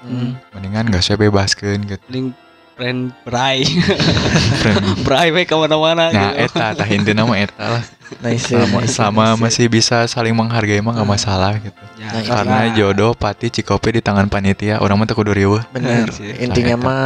Mm. 0.00 0.38
mendingan 0.54 0.86
gak 0.88 1.02
saya 1.02 1.18
bebaskan 1.18 1.82
gitu 1.84 2.04
Link 2.08 2.30
friend 2.78 3.10
Bray. 3.26 3.66
Friend. 4.62 5.02
Bray 5.02 5.34
we 5.34 5.42
ke 5.42 5.50
mana-mana 5.52 6.14
nah 6.14 6.30
gitu. 6.30 6.46
eta 6.46 6.78
tah 6.78 6.86
mah 7.26 7.36
eta 7.36 7.64
lah 7.66 7.82
nice. 8.18 8.48
Selama, 8.48 8.76
nice, 8.80 8.92
selama 8.92 9.24
nice. 9.26 9.40
masih 9.40 9.66
bisa 9.66 10.04
saling 10.04 10.32
menghargai 10.32 10.78
mah 10.78 10.92
gak 10.92 11.02
Hmm. 11.02 11.12
masalah 11.12 11.52
gitu. 11.56 11.76
Ya, 11.94 12.08
Nah, 12.08 12.22
karena 12.22 12.58
jodoh 12.72 13.12
pati 13.12 13.48
cikopi 13.48 13.94
di 13.94 14.00
tangan 14.00 14.26
panitia 14.26 14.78
orang 14.78 14.96
mah 14.96 15.06
kudu 15.06 15.30
riweuh. 15.30 15.62
Bener. 15.68 16.08
Intinya 16.38 16.74
Nah, 16.74 16.80
eta. 16.80 16.86
mah 16.86 17.02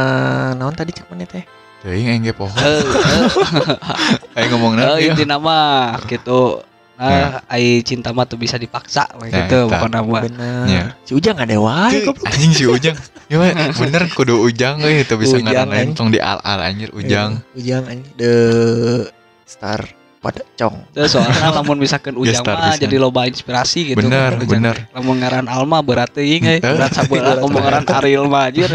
naon 0.55 0.73
tadi 0.73 0.91
cek 0.91 1.07
mana 1.07 1.23
teh? 1.23 1.43
Teuing 1.79 2.07
engge 2.13 2.31
pohon. 2.31 2.55
Ayo 4.33 4.45
ngomong 4.49 4.73
nanti 4.73 5.03
inti 5.05 5.23
nama 5.23 5.57
gitu. 6.05 6.63
Nah, 6.93 7.41
ai 7.45 7.81
cinta 7.81 8.13
mah 8.13 8.23
tuh 8.23 8.37
bisa 8.37 8.55
dipaksa 8.55 9.09
Nah, 9.11 9.27
gitu 9.27 9.67
eta. 9.67 9.71
pokoknya 9.75 9.99
mah. 9.99 10.21
bener. 10.23 10.63
Iya. 10.65 10.83
si 11.03 11.11
ujang 11.11 11.35
ada 11.35 11.57
wae 11.57 11.99
Tuh, 11.99 12.15
anjing 12.23 12.53
si 12.53 12.63
Ujang. 12.63 12.95
Ya 13.27 13.35
mah, 13.35 13.49
bener 13.73 14.07
kudu 14.09 14.39
Ujang 14.39 14.79
euy 14.79 15.01
itu 15.01 15.15
bisa 15.17 15.35
Ujang, 15.35 15.43
ngaran 15.43 15.67
lain 15.67 15.79
anjing. 15.83 15.97
tong 15.97 16.09
di 16.09 16.19
al-al 16.21 16.59
anjir 16.61 16.89
Ujang. 16.93 17.41
Iya, 17.51 17.81
ujang 17.81 17.83
anjing. 17.89 18.13
The 18.15 18.33
star 19.43 19.81
pada 20.23 20.39
cong 20.55 20.87
soalnya 21.03 21.51
lamun 21.59 21.75
misalkan 21.75 22.15
ujang 22.15 22.39
mah 22.41 22.79
jadi 22.79 22.95
loba 22.95 23.27
inspirasi 23.27 23.91
gitu. 23.91 23.99
Bener, 23.99 24.39
Ujang. 24.39 24.47
bener. 24.47 24.75
Lamun 24.95 25.19
ngaran 25.19 25.51
Alma 25.51 25.83
berarti 25.83 26.23
Eh. 26.23 26.35
ingat 26.39 26.63
berat 26.63 26.95
sabeula 26.95 27.35
ngomong 27.43 27.59
ngaran 27.59 27.83
Ariel 27.91 28.31
mah 28.31 28.47
anjir. 28.47 28.71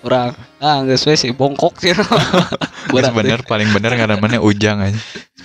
Urang 0.00 0.32
ah 0.56 0.80
geus 0.82 1.04
we 1.04 1.12
si 1.12 1.28
bongkok 1.30 1.76
sih. 1.78 1.92
Geus 1.92 3.08
bener 3.20 3.44
paling 3.44 3.68
bener 3.70 3.92
ngaran 3.92 4.16
mana 4.16 4.40
Ujang 4.40 4.80
aja 4.80 4.96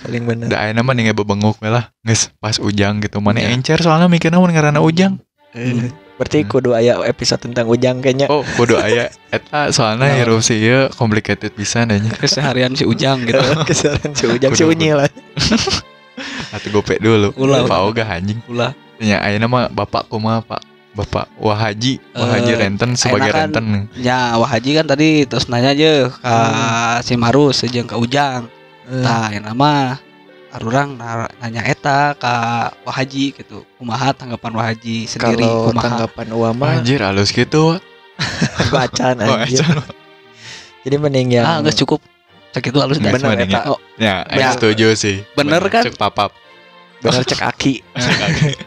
paling 0.02 0.24
bener 0.24 0.48
da 0.48 0.64
ayeuna 0.64 0.80
mah 0.80 0.96
ninge 0.96 1.12
bebenguk 1.12 1.60
we 1.60 1.68
lah 1.68 1.92
geus 2.00 2.32
pas 2.40 2.56
Ujang 2.56 2.98
gitu 2.98 3.20
mana 3.20 3.38
Iya. 3.38 3.52
encer 3.52 3.78
soalnya 3.78 4.08
mikirna 4.08 4.40
mun 4.40 4.50
ngaranna 4.50 4.80
Ujang 4.80 5.20
Eh, 5.52 5.92
berarti 6.14 6.38
Hmm. 6.38 6.48
kudu 6.48 6.70
aya 6.72 7.00
episode 7.02 7.40
tentang 7.40 7.66
ujang 7.66 7.98
kayaknya 7.98 8.26
oh 8.26 8.44
kudu 8.54 8.76
aya 8.76 9.08
eta 9.28 9.68
soalnya 9.68 10.06
Nah. 10.06 10.14
hirup 10.14 10.40
sih 10.40 10.56
ieu 10.56 10.86
complicated 10.92 11.50
pisan 11.50 11.88
aja 11.88 12.04
keseharian 12.20 12.72
si 12.72 12.84
ujang 12.84 13.22
gitu. 13.22 13.40
kesaran 13.68 14.12
si 14.12 14.24
ujang 14.26 14.52
si 14.52 14.60
Kudu- 14.60 14.72
unyil 14.72 14.96
lah 14.98 15.10
atuh 16.54 16.70
gope 16.70 16.96
dulu 16.96 17.32
Ulah. 17.34 17.64
Pak 17.64 17.80
Oga 17.82 18.04
anjing 18.06 18.38
Ulah. 18.46 18.76
nya 18.98 19.18
ayeuna 19.20 19.46
mah 19.46 19.64
bapak 19.68 20.06
kumaha 20.06 20.40
Pak 20.40 20.62
Bapak 20.92 21.24
Wahaji 21.36 22.04
Wahaji 22.12 22.52
Eh, 22.52 22.58
Renten 22.58 22.92
sebagai 22.94 23.32
kan- 23.32 23.48
Renten 23.48 23.88
Ya, 23.96 24.36
Wah 24.36 24.44
Haji 24.46 24.70
kan 24.74 24.84
tadi 24.84 25.24
terus 25.24 25.48
nanya 25.48 25.72
aja 25.72 26.12
ke 26.12 26.36
si 27.00 27.16
Marus 27.16 27.64
jeung 27.64 27.88
ke 27.88 27.96
Ujang. 27.96 28.44
Eh, 28.84 29.00
Nah, 29.00 29.32
yang 29.32 29.40
nama 29.42 29.96
Arurang 30.52 30.94
na- 30.94 31.32
nanya 31.38 31.64
eta 31.64 32.12
ke 32.12 32.32
Wah 32.78 32.94
Haji 32.94 33.32
gitu. 33.34 33.64
Kumaha 33.74 34.12
tanggapan 34.12 34.52
Wah 34.52 34.66
Haji 34.68 35.06
sendiri 35.06 35.40
kalau 35.40 35.66
kumaha. 35.66 35.82
tanggapan 35.82 36.26
Uama 36.30 36.66
anjir 36.76 37.00
halus 37.00 37.28
gitu 37.28 37.80
bacaan 38.68 39.16
Oh, 39.18 39.36
anjir 39.38 39.64
jadi 40.82 40.96
mending 40.96 41.28
yang 41.32 41.46
Ah, 41.46 41.58
geus 41.60 41.74
cukup. 41.74 42.04
Cek 42.50 42.68
itu 42.68 42.78
halus 42.78 42.98
bener 42.98 43.16
eta 43.38 43.64
Oh, 43.66 43.80
Ya, 43.96 44.22
Bener. 44.22 44.44
aing 44.44 44.52
setuju 44.52 44.86
sih. 44.92 45.24
Bener 45.32 45.62
kan? 45.66 45.82
Cek 45.82 45.96
papap. 45.96 46.36
bener 47.00 47.24
cek 47.32 47.40
aki 47.40 47.82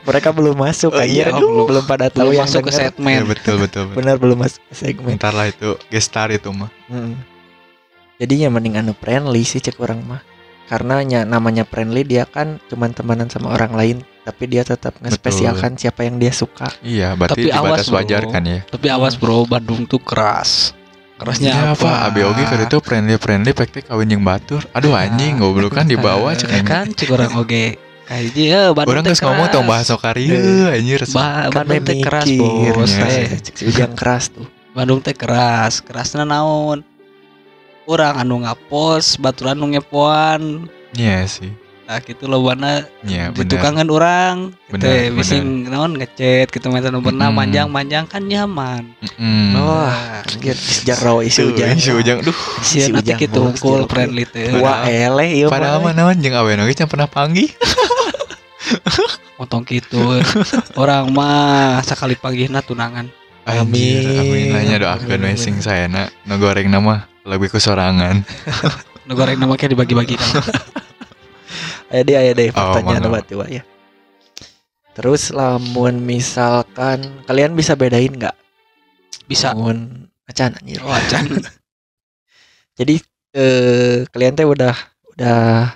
mereka 0.03 0.27
belum 0.29 0.57
masuk 0.57 0.91
Oh, 0.91 0.99
anjir 0.99 1.23
iya, 1.23 1.31
belum, 1.31 1.69
belum. 1.69 1.83
pada 1.85 2.09
tahu 2.09 2.33
Belum 2.33 2.35
yang 2.35 2.43
masuk 2.43 2.61
ke 2.61 2.67
denger. 2.67 2.75
Ya, 2.75 2.89
segmen. 2.89 3.19
betul 3.23 3.55
betul. 3.57 3.83
betul. 3.85 3.95
bener 3.95 4.15
belum 4.17 4.37
masuk 4.37 4.59
ke 4.59 4.73
segmen 4.75 5.13
Bentar 5.13 5.31
lah 5.31 5.47
itu 5.47 5.69
gestar 5.87 6.27
itu 6.29 6.49
mah. 6.49 6.67
Mm. 6.87 7.15
jadinya 8.15 8.47
mending 8.49 8.75
anu 8.75 8.91
friendly 8.93 9.39
sih 9.41 9.59
cek 9.59 9.77
orang 9.77 9.99
mah 10.01 10.19
karena 10.65 11.01
nya 11.01 11.19
namanya 11.23 11.63
friendly 11.63 12.01
dia 12.01 12.23
kan 12.23 12.57
cuman 12.65 12.89
temanan 12.89 13.27
sama 13.27 13.51
orang 13.51 13.71
lain 13.71 13.97
tapi 14.21 14.47
dia 14.47 14.61
tetap 14.61 14.97
ngespesialkan 14.99 15.75
siapa 15.75 16.01
yang 16.01 16.17
dia 16.17 16.31
suka 16.31 16.73
Iya, 16.81 17.13
berarti 17.13 17.45
Tapi 17.45 17.53
awas, 17.53 17.85
bro. 17.85 17.95
wajar 17.95 18.23
kan 18.25 18.41
ya. 18.41 18.59
Tapi 18.65 18.87
awas 18.89 19.13
bro, 19.13 19.45
Bandung 19.45 19.85
tuh 19.85 19.99
keras. 19.99 20.73
Kerasnya 21.15 21.53
Iya, 21.53 21.61
apa? 21.71 22.09
Oge 22.11 22.43
keur 22.43 22.61
itu 22.61 22.77
friendly-friendly 22.79 23.53
pek 23.53 23.69
teh 23.69 23.83
kawin 23.85 24.09
jeung 24.09 24.25
batur. 24.25 24.65
Aduh 24.73 24.91
anjing, 24.91 25.37
goblok 25.37 25.71
kan 25.73 25.85
di 25.85 25.95
bawah 25.95 26.33
cek 26.33 26.49
Eh, 26.51 26.61
kan 26.61 26.89
cek 26.89 27.07
orang 27.07 27.37
oge. 27.37 27.77
Kayak 28.05 28.29
dia 28.33 28.59
Bandung 28.69 28.91
Orang 28.91 29.03
geus 29.05 29.17
ngomong 29.19 29.47
tong 29.47 29.63
keras. 29.63 29.71
bahasa 29.71 29.93
Karya 29.95 30.37
anjir. 30.73 31.01
Ba- 31.07 31.47
Kan 31.47 31.65
Bandung 31.65 31.85
teh 31.85 31.97
keras 31.99 32.27
bos. 32.35 32.91
ya. 32.91 33.05
Eh, 33.07 33.29
ujang 33.63 33.93
keras 33.93 34.25
tuh 34.27 34.45
Bandung 34.71 34.99
teh 34.99 35.13
keras, 35.13 35.79
kerasnya 35.79 36.25
naon? 36.25 36.83
Orang 37.85 38.17
anu 38.17 38.41
ngapos, 38.41 39.17
baturan 39.17 39.55
anu 39.55 39.69
ngepoan. 39.71 40.65
Iya 40.91 41.25
sih. 41.25 41.53
Nah, 41.85 42.01
gitu 42.01 42.25
loh 42.25 42.41
mana 42.41 42.81
Iya, 43.05 43.29
di 43.29 43.45
bener. 43.45 43.51
tukangan 43.61 43.85
orang. 43.87 44.35
Gitu, 44.65 44.73
Bener, 44.73 45.13
bising 45.13 45.69
naon 45.69 45.93
ngechat 45.93 46.49
gitu 46.49 46.73
meta 46.73 46.89
nu 46.89 46.97
pernah 46.97 47.29
Mm-mm. 47.29 47.37
manjang-manjang 47.37 48.09
kan 48.09 48.25
nyaman. 48.25 48.89
Mm. 49.21 49.53
Wah, 49.53 49.93
Nah, 49.93 50.25
anjir 50.25 50.57
sejarah 50.57 51.21
isi 51.21 51.45
ujang 51.45 51.77
si 51.77 51.93
Ujang 51.93 52.25
duh. 52.25 52.33
Sia 52.65 52.89
nanti 52.89 53.13
Ujang 53.13 53.19
gitu 53.21 53.41
jelek. 53.53 53.85
friendly 53.85 54.25
teh. 54.25 54.49
Wah, 54.57 54.89
eleh 54.89 55.29
ieu 55.37 55.47
Padahal 55.47 55.77
mah. 55.77 55.93
mah 55.93 56.09
naon 56.09 56.17
jeung 56.17 56.33
awewe 56.33 56.57
oge 56.57 56.89
pernah 56.89 57.05
panggih. 57.05 57.53
Motong 59.37 59.61
gitu. 59.67 60.01
orang 60.73 61.05
mah 61.13 61.85
sekali 61.85 62.17
panggihna 62.17 62.65
tunangan. 62.65 63.13
Amin. 63.45 64.09
amin 64.09 64.45
nanya 64.49 64.75
doakeun 64.81 65.21
we 65.21 65.29
Amin. 65.29 65.37
sing 65.37 65.61
sayana 65.61 66.09
nu 66.25 66.41
goreng 66.41 66.65
nama 66.65 67.05
lebih 67.25 67.49
kesorangan. 67.49 68.21
Nu 69.05 69.13
goreng 69.13 69.37
nama 69.37 69.53
kayak 69.53 69.77
dibagi-bagi 69.77 70.17
kan. 70.17 70.29
Aya 71.93 72.01
deh 72.01 72.17
aya 72.17 72.31
deh 72.33 72.49
anu 72.49 73.13
berarti 73.13 73.37
wah 73.37 73.45
ya. 73.45 73.61
Terus 74.97 75.29
lamun 75.29 76.01
misalkan 76.01 77.21
kalian 77.29 77.53
bisa 77.53 77.77
bedain 77.77 78.09
nggak 78.09 78.33
Bisa. 79.29 79.53
lamun 79.53 80.09
acan 80.25 80.57
anjir. 80.57 80.81
Oh, 80.81 80.89
acan. 80.89 81.37
Jadi 82.81 82.97
eh 83.37 84.09
kalian 84.09 84.33
teh 84.33 84.47
udah 84.49 84.73
udah 85.13 85.69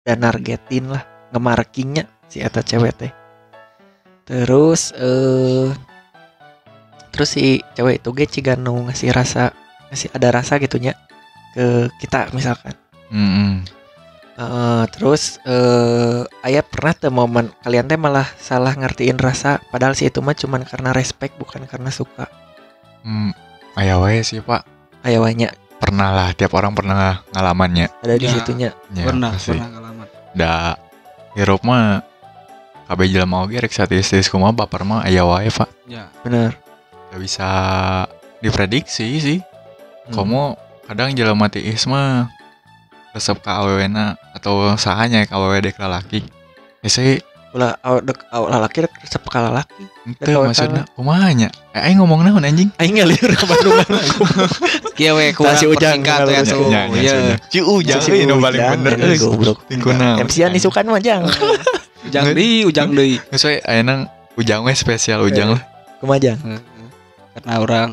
udah 0.00 0.16
nargetin 0.16 0.88
lah 0.88 1.04
ngemarkingnya 1.36 2.08
si 2.32 2.40
eta 2.40 2.64
cewek 2.64 2.96
teh. 2.96 3.12
Terus 4.24 4.96
eh 4.96 5.68
terus 7.12 7.28
si 7.36 7.60
cewek 7.76 8.00
itu 8.00 8.08
ge 8.16 8.24
ciga 8.24 8.56
ngasih 8.56 9.12
rasa 9.12 9.52
ngasih 9.90 10.08
ada 10.10 10.28
rasa 10.32 10.56
gitunya 10.56 10.94
ke 11.52 11.90
kita 11.98 12.30
misalkan. 12.30 12.72
Heeh. 13.10 13.66
Eh, 14.34 14.84
terus 14.96 15.36
eh 15.44 16.24
ayah 16.42 16.64
pernah 16.64 16.94
tuh 16.94 17.12
momen 17.12 17.52
kalian 17.60 17.84
teh 17.84 18.00
malah 18.00 18.24
salah 18.40 18.72
ngertiin 18.72 19.20
rasa 19.20 19.60
padahal 19.68 19.92
si 19.92 20.08
itu 20.08 20.24
mah 20.24 20.32
cuman 20.32 20.64
karena 20.64 20.96
respect 20.96 21.36
bukan 21.36 21.66
karena 21.66 21.92
suka. 21.92 22.24
Hmm, 23.04 23.36
aya 23.74 24.00
wae 24.00 24.20
sih, 24.20 24.40
Pak. 24.40 24.64
Ayah 25.02 25.20
banyak 25.20 25.52
Pernah 25.80 26.12
lah, 26.12 26.28
tiap 26.36 26.52
orang 26.52 26.76
pernah 26.76 27.24
ngalamannya. 27.32 27.88
ada 28.04 28.14
di 28.14 28.28
Ya. 28.28 28.32
situnya. 28.36 28.70
Ya, 28.92 29.04
pernah, 29.08 29.32
pasti. 29.32 29.56
pernah 29.56 29.68
ngalaman. 29.72 30.06
Da 30.36 30.76
hirup 31.32 31.64
mah 31.64 32.04
kabeh 32.84 33.08
jelema 33.08 33.40
oge 33.40 33.56
rek 33.56 33.72
satis-satis 33.72 34.28
kumaha 34.28 34.52
baper 34.52 34.84
mah 34.84 35.08
aya 35.08 35.24
wae, 35.24 35.48
Pak. 35.48 35.68
Ya. 35.88 36.12
Bener. 36.20 36.52
Gak 37.08 37.20
bisa 37.20 37.48
diprediksi 38.38 39.08
sih. 39.18 39.38
Hmm. 40.10 40.16
Kamu 40.16 40.42
kadang 40.84 41.14
jelema 41.14 41.46
tiis 41.46 41.86
mah 41.86 42.26
resep 43.10 43.38
ka 43.38 43.62
awewena 43.62 44.14
atau 44.32 44.74
sahanya 44.74 45.22
ka 45.24 45.38
awewe 45.38 45.58
dek 45.60 45.78
lalaki. 45.78 46.26
Ya 46.80 46.88
sih, 46.88 47.22
Ulah 47.50 47.74
dek 47.98 48.18
lalaki 48.30 48.86
dek 48.86 48.94
resep 48.98 49.22
ka 49.24 49.38
lalaki. 49.42 49.82
kawe 50.18 50.46
maksudnya 50.46 50.86
kumaha 50.94 51.30
nya? 51.30 51.50
Eh 51.70 51.82
aing 51.82 51.98
ngomong 51.98 52.22
naon 52.22 52.42
anjing? 52.42 52.70
Aing 52.78 52.94
ngaliur 52.94 53.30
ke 53.30 53.44
Bandung. 53.50 53.78
Kieu 54.94 55.14
we 55.14 55.30
Tah, 55.30 55.54
si 55.54 55.66
Ujang 55.66 56.02
persingkat 56.02 56.26
ya 56.26 56.40
tuh. 56.42 56.66
Iya. 56.70 56.86
nya. 56.86 57.14
Si 57.46 57.58
Ujang 57.58 57.98
Si 57.98 58.10
euy 58.10 58.26
nu 58.26 58.38
paling 58.38 58.58
Ujang, 58.58 58.78
bener 58.80 58.98
euy. 59.00 59.18
goblok. 59.18 59.58
Tingkuna. 59.66 60.18
MC-an 60.20 60.54
isukan 60.54 60.86
mah 60.86 60.98
jang. 60.98 61.22
Ujang 62.06 62.32
deui, 62.32 62.64
ujang 62.64 62.90
deui. 62.90 63.18
Geus 63.30 63.44
we 63.44 63.58
ayeuna 63.60 64.06
Ujang 64.34 64.62
we 64.62 64.72
spesial 64.72 65.22
Ujang 65.22 65.54
lah. 65.54 65.62
Kumaha 65.98 66.18
jang? 66.18 66.38
Karena 67.34 67.54
orang 67.58 67.88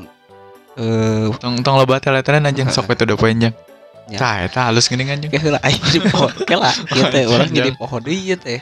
eh 0.78 1.26
Tong 1.42 1.60
tong 1.66 1.76
loba 1.82 1.98
teletenan 1.98 2.50
anjing 2.54 2.70
sok 2.76 2.94
itu 2.94 3.04
udah 3.10 3.18
poin 3.18 3.38
jang. 3.38 3.56
Ya. 4.08 4.18
Cah 4.24 4.36
eta 4.48 4.62
halus 4.72 4.88
gini 4.88 5.04
kan 5.04 5.20
Oke 5.20 5.36
lah, 5.52 5.60
ayo 5.68 5.78
jadi 5.84 6.00
pohon. 6.08 6.32
Oke 6.48 6.56
lah, 6.56 6.72
gitu 6.72 7.18
orang 7.28 7.50
jadi 7.52 7.72
pohon 7.76 8.02
iya 8.08 8.36
teh. 8.40 8.62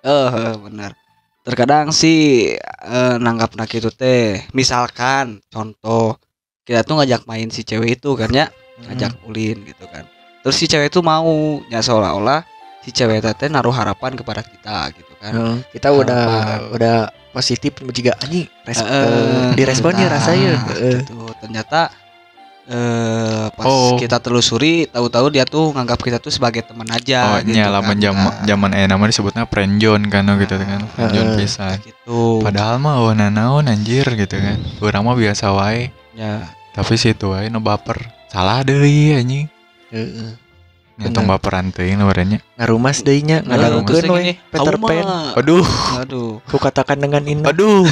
Eh, 0.00 0.30
benar. 0.56 0.96
Terkadang 1.44 1.92
sih 1.92 2.54
eh, 2.64 3.14
nanggap 3.20 3.52
nak 3.60 3.68
itu 3.68 3.92
teh. 3.92 4.40
Misalkan 4.56 5.44
contoh 5.52 6.16
kita 6.64 6.80
tuh 6.80 6.96
ngajak 6.96 7.28
main 7.28 7.52
si 7.52 7.60
cewek 7.62 8.00
itu 8.00 8.16
kan 8.16 8.32
ya, 8.32 8.48
ngajak 8.88 9.20
ulin 9.28 9.68
gitu 9.68 9.84
kan. 9.92 10.08
Terus 10.40 10.56
si 10.56 10.64
cewek 10.64 10.88
itu 10.88 11.04
mau, 11.04 11.60
ya 11.68 11.84
seolah-olah 11.84 12.40
si 12.80 12.88
cewek 12.88 13.20
itu 13.20 13.30
teh 13.36 13.52
naruh 13.52 13.74
harapan 13.76 14.16
kepada 14.16 14.40
kita 14.40 14.96
gitu 14.96 15.12
kan. 15.20 15.32
Heeh, 15.36 15.56
kita 15.76 15.92
udah 15.92 16.24
Harapan. 16.24 16.72
udah 16.72 16.96
positif 17.36 17.76
juga 17.92 18.16
anjing 18.16 18.48
res 18.64 18.80
Eh, 18.80 18.88
eh, 18.88 19.52
diresponnya 19.52 20.08
nah, 20.08 20.16
rasanya 20.16 20.52
Heeh. 20.72 21.04
gitu. 21.04 21.28
Ternyata 21.36 21.92
eh 22.66 23.46
pas 23.54 23.62
Oh. 23.62 23.94
kita 23.94 24.18
telusuri 24.18 24.90
tahu-tahu 24.90 25.30
dia 25.30 25.46
tuh 25.46 25.70
nganggap 25.70 26.02
kita 26.02 26.18
tuh 26.18 26.34
sebagai 26.34 26.66
teman 26.66 26.88
aja 26.90 27.36
Oh, 27.36 27.38
gitu 27.38 27.54
nya 27.54 27.70
lamun 27.70 27.94
kan. 27.94 28.10
zaman 28.10 28.26
Nah, 28.26 28.42
zaman 28.42 28.70
eh 28.74 28.86
nama 28.88 29.04
disebutnya 29.06 29.44
friendzone 29.46 30.08
kan 30.08 30.26
gitu 30.34 30.56
kan. 30.56 30.80
Friendzone 30.90 31.30
Heeh. 31.30 31.38
pisan. 31.38 31.76
gitu. 31.78 32.42
Padahal 32.42 32.80
mah 32.80 32.98
oh 32.98 33.12
naon 33.12 33.68
anjir 33.68 34.02
gitu 34.08 34.34
kan. 34.34 34.58
Urang 34.80 35.04
mah 35.04 35.14
biasa 35.14 35.52
wae. 35.52 35.92
ya 36.16 36.42
Tapi 36.72 36.96
situ 36.96 37.30
wae 37.30 37.46
nu 37.46 37.60
baper. 37.60 38.00
Salah 38.26 38.66
deui 38.66 39.14
anjing. 39.14 39.46
Heeh. 39.92 40.34
Nyatong 40.34 40.45
Bener. 40.96 41.28
baperan 41.28 41.70
teuing 41.70 41.98
ngarannya. 41.98 42.38
ngarumas 42.56 43.00
deui 43.00 43.20
nya 43.20 43.38
Nah, 43.38 43.52
Ngarumas. 43.52 43.84
ngadangukeun 43.84 44.00
terus 44.00 44.08
we 44.08 44.22
ini, 44.22 44.32
Peter 44.48 44.74
"Kau 44.74 44.82
Pan 44.82 44.96
mah." 44.96 45.36
Aduh, 45.36 45.66
Aduh. 45.98 46.30
ku 46.42 46.56
katakan 46.56 46.96
dengan 46.96 47.22
indah 47.22 47.48
aduh. 47.48 47.84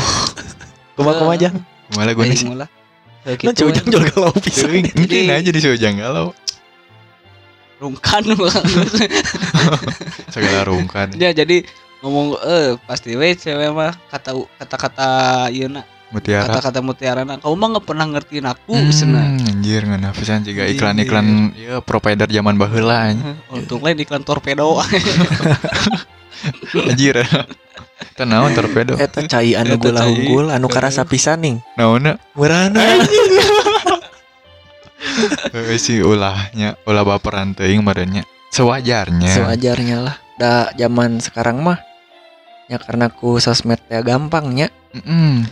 kumaha 0.94 1.14
kumaha 1.14 1.34
aja 1.37 1.49
Malah 1.92 2.11
gue 2.11 2.25
nih. 2.25 2.34
Aing 2.34 2.49
mula. 2.50 2.66
Kayak 3.23 3.37
kan 3.38 3.44
gitu, 3.46 3.58
cujang 3.62 3.87
jual 3.87 4.02
galau 4.06 4.30
pisan 4.34 4.66
Teuing, 4.66 4.84
mungkin 4.90 5.23
aja 5.30 5.49
di 5.49 5.61
Sojang 5.61 5.94
galau. 5.96 6.26
rungkan 7.76 8.23
Segala 10.32 10.61
rungkan. 10.64 11.12
ya 11.14 11.30
jadi 11.30 11.62
ngomong 12.00 12.26
eh 12.38 12.68
pasti 12.82 13.12
we 13.12 13.34
cewek 13.34 13.70
mah 13.70 13.92
kata 14.08 14.30
kata-kata 14.56 15.08
ieu 15.49 15.68
na 15.68 15.82
Mutiara. 16.14 16.47
kata-kata 16.49 16.78
mutiara 16.78 17.21
na 17.23 17.37
kau 17.37 17.52
mah 17.52 17.66
nggak 17.68 17.85
pernah 17.85 18.06
ngertiin 18.06 18.47
aku 18.47 18.71
Hmm, 18.71 18.88
cenah 18.88 19.35
anjir 19.44 19.83
nggak 19.83 20.14
pisan 20.14 20.40
juga 20.40 20.62
Iya. 20.62 20.71
iklan-iklan 20.73 21.25
ya 21.52 21.75
provider 21.80 22.25
zaman 22.26 22.54
baheula 22.54 23.11
untuk 23.50 23.80
lain 23.80 23.99
iklan 23.99 24.23
torpedo 24.23 24.78
anjir. 26.87 27.18
Kita 28.04 28.23
naon 28.23 28.52
torpedo. 28.52 28.94
eta 28.94 29.21
cai 29.25 29.52
anu 29.52 29.75
Eta 29.75 29.85
gula 29.85 30.00
unggul 30.04 30.44
anu 30.49 30.66
karasa 30.66 31.02
pisan 31.02 31.40
ning 31.40 31.54
Naonna 31.75 32.14
murana 32.33 32.78
Eh, 35.52 35.76
si 35.76 36.00
ulahnya 36.00 36.75
ulah 36.83 37.04
baperan 37.04 37.52
teuing 37.52 37.80
merenya. 37.80 38.25
Sewajarnya. 38.49 39.30
sewajarnya 39.30 39.97
lah 40.00 40.14
da 40.35 40.68
zaman 40.73 41.18
sekarang 41.18 41.61
mah 41.61 41.76
ya 42.64 42.76
karena 42.76 43.09
ku 43.09 43.37
sosmed 43.37 43.76
ya 43.87 44.00
gampangnya 44.00 44.66
Mm-mm. 44.92 45.44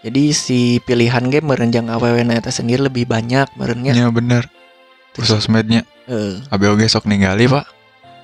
Jadi 0.00 0.22
si 0.30 0.58
pilihan 0.80 1.28
game 1.28 1.44
merenjang 1.46 1.86
awewe 1.86 2.24
na 2.24 2.36
eta 2.36 2.48
sendiri 2.48 2.88
lebih 2.88 3.04
banyak 3.04 3.52
merenya 3.54 3.92
Ya 3.92 4.08
bener. 4.08 4.48
Ku 5.12 5.20
sosmednya. 5.20 5.84
eh 6.06 6.40
Abe 6.48 6.66
oge 6.66 6.86
sok 6.86 7.04
ningali, 7.04 7.44
Pak. 7.44 7.68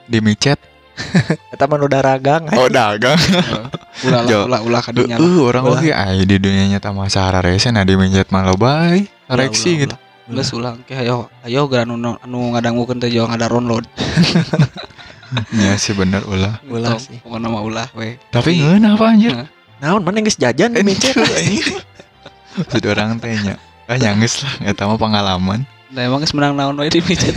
Di 0.07 0.25
micet. 0.25 0.57
eta 1.53 1.69
mah 1.69 1.77
udah 1.77 2.01
ragang 2.01 2.49
Oh, 2.57 2.73
dagang. 2.73 3.21
ulah 4.09 4.21
ulah 4.49 4.61
ulah 4.65 4.83
Duh, 4.89 5.05
kadunya 5.05 5.17
uh, 5.21 5.45
orang 5.45 5.65
oge 5.69 5.93
aya 5.93 6.25
di 6.25 6.37
dunia 6.37 6.65
nyata 6.69 6.89
mah 6.93 7.13
sahara 7.13 7.45
rese 7.45 7.69
nah 7.69 7.85
di 7.85 7.93
micet 7.93 8.33
mah 8.33 8.49
loba 8.49 8.97
euy. 8.97 9.05
Reaksi 9.29 9.85
gitu. 9.85 9.97
Geus 10.27 10.51
ulah 10.57 10.75
ke 10.89 10.97
ayo 10.97 11.29
ayo 11.45 11.69
geura 11.69 11.85
anu 11.85 12.17
anu 12.17 12.39
ngadangukeun 12.57 12.99
teh 12.99 13.13
jo 13.13 13.29
ngada 13.29 13.47
download. 13.47 13.85
Ya 15.53 15.75
sih 15.75 15.91
bener 15.93 16.23
ulah. 16.23 16.63
Ulah 16.71 16.95
Gitu, 16.97 17.03
sih. 17.13 17.19
Pokoknya 17.19 17.51
mah 17.51 17.63
ulah 17.63 17.89
we. 17.99 18.15
Tapi 18.31 18.63
ngeunah 18.63 18.95
apa 18.95 19.05
anjir? 19.11 19.33
Naon 19.79 20.03
mana 20.03 20.25
geus 20.25 20.41
jajan 20.41 20.73
di 20.73 20.81
micet 20.83 21.15
Sudah 22.73 22.97
orang 22.97 23.21
teh 23.21 23.37
nya. 23.45 23.61
Ah 23.85 24.01
nyangges 24.01 24.41
lah, 24.43 24.73
eta 24.73 24.89
mah 24.89 24.97
pengalaman. 24.97 25.69
Nah 25.93 26.03
emang 26.03 26.25
geus 26.25 26.33
menang 26.33 26.57
naon 26.57 26.81
di 26.89 27.01
micet. 27.05 27.37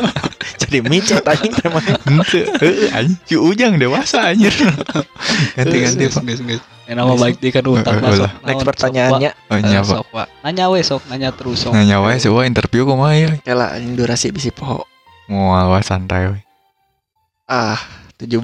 jadi 0.66 0.82
micet 0.82 1.22
anjing 1.22 1.54
teh 1.54 1.70
mah 1.70 1.80
Henteu, 1.80 2.42
anjing 2.92 3.16
si 3.24 3.36
Ujang 3.38 3.78
dewasa 3.78 4.34
anjir. 4.34 4.50
Ganti-ganti, 5.54 6.04
Pak. 6.10 6.22
Geus 6.26 6.42
geus. 6.42 6.62
Eh 6.88 6.96
nama 6.96 7.12
baik 7.14 7.36
di 7.38 7.52
kan 7.52 7.62
utang 7.68 8.00
Eh, 8.00 8.02
masuk. 8.02 8.28
next 8.48 8.64
pertanyaannya 8.64 9.30
Oh 9.52 9.60
nya, 9.60 9.84
Pak. 9.84 9.96
Sok, 10.02 10.06
Pak. 10.08 10.26
Nanya 10.40 10.64
we 10.72 10.80
sok, 10.80 11.02
nanya 11.12 11.28
terus 11.36 11.68
sok. 11.68 11.72
Nanya 11.76 12.00
sih 12.16 12.32
wah 12.32 12.48
interview 12.48 12.88
kumaha 12.88 13.12
ya. 13.14 13.30
kela 13.44 13.76
anjing 13.76 13.92
durasi 13.94 14.32
bisi 14.32 14.48
poho 14.50 14.88
Moal 15.28 15.68
wae 15.68 15.84
santai 15.84 16.32
we. 16.32 16.40
ah 17.46 17.76
17 18.18 18.42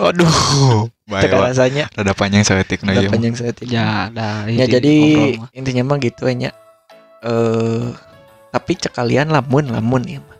Aduh. 0.00 0.88
Bae 1.04 1.20
teka 1.20 1.36
wa. 1.36 1.46
rasanya 1.46 1.92
Rada 1.92 2.12
panjang 2.12 2.40
na 2.80 2.90
udah 2.90 2.96
ieu. 2.96 3.06
mah. 3.06 3.12
panjang 3.12 3.34
saya 3.34 3.52
tidak 3.52 3.70
Ya, 3.70 4.08
dah. 4.08 4.36
ya 4.46 4.64
jadi 4.66 4.94
intinya 5.52 5.82
mah 5.84 5.98
gitu 5.98 6.24
nya 6.30 6.50
eh 7.20 7.86
tapi 8.50 8.72
cekalian 8.74 9.28
lamun 9.28 9.68
lamun 9.68 10.02
ya 10.02 10.18
mah 10.18 10.38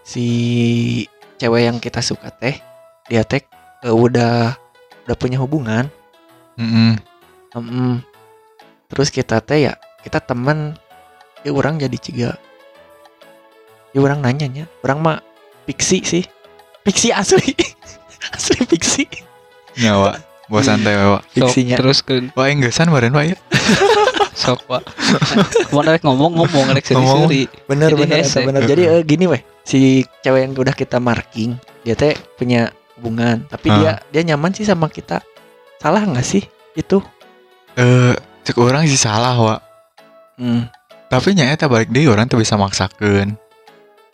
si 0.00 0.24
cewek 1.36 1.66
yang 1.66 1.76
kita 1.76 1.98
suka 1.98 2.30
teh 2.30 2.56
dia 3.06 3.22
teh 3.22 3.42
eh, 3.82 3.90
udah 3.90 4.54
udah 5.04 5.16
punya 5.16 5.36
hubungan 5.36 5.90
Heeh. 6.54 6.94
Em, 7.52 7.98
terus 8.86 9.08
kita 9.08 9.40
teh 9.40 9.66
ya 9.66 9.74
kita 10.00 10.20
teman 10.20 10.78
ya 11.40 11.50
orang 11.50 11.76
jadi 11.76 11.98
ciga 11.98 12.30
ya 13.90 13.98
orang 13.98 14.20
nanyanya 14.20 14.70
orang 14.80 14.98
mah 15.00 15.18
fiksi 15.64 15.98
sih 16.00 16.24
fiksi 16.88 17.12
asli 17.12 17.52
asli 18.34 18.58
fiksi 18.64 19.04
Nyawa. 19.78 20.16
Bawa 20.48 20.62
santai. 20.64 20.96
Sok, 20.98 21.20
fiksinya 21.30 21.76
terus 21.76 22.00
ke 22.00 22.32
Wah, 22.32 22.48
enggesan 22.48 22.88
meureun 22.88 23.12
wae 23.12 23.30
ya. 23.30 23.38
sok 24.34 24.64
pak. 24.64 24.82
Mau 25.70 25.82
ngomong 25.84 26.32
ngomong 26.38 26.66
rek 26.72 26.88
Ngomong. 26.90 27.26
seri 27.26 27.44
bener 27.64 27.90
Jadi 27.90 28.00
bener 28.00 28.18
hese. 28.22 28.40
bener 28.42 28.62
jadi 28.64 28.82
eh, 28.88 29.02
gini 29.02 29.26
weh 29.26 29.42
si 29.60 29.78
cewek 30.22 30.40
yang 30.40 30.52
udah 30.54 30.72
kita 30.72 30.96
marking 30.96 31.58
dia 31.82 31.92
teh 31.92 32.14
punya 32.34 32.70
hubungan 32.96 33.44
tapi 33.44 33.68
Ah. 33.68 33.76
dia 33.76 33.92
dia 34.08 34.22
nyaman 34.24 34.50
sih 34.50 34.62
sama 34.62 34.86
kita 34.88 35.20
salah 35.76 36.00
nggak 36.00 36.22
sih 36.22 36.42
itu 36.72 37.02
Eh, 37.74 38.14
cek 38.42 38.58
orang 38.58 38.86
sih 38.86 38.98
salah, 38.98 39.36
Wak. 39.36 39.60
hmm. 40.34 40.66
Tapi 41.06 41.30
nya 41.30 41.46
eta 41.48 41.66
balik 41.66 41.88
deui 41.88 42.04
orang 42.04 42.26
tuh 42.26 42.34
bisa 42.36 42.54
maksakeun. 42.54 43.38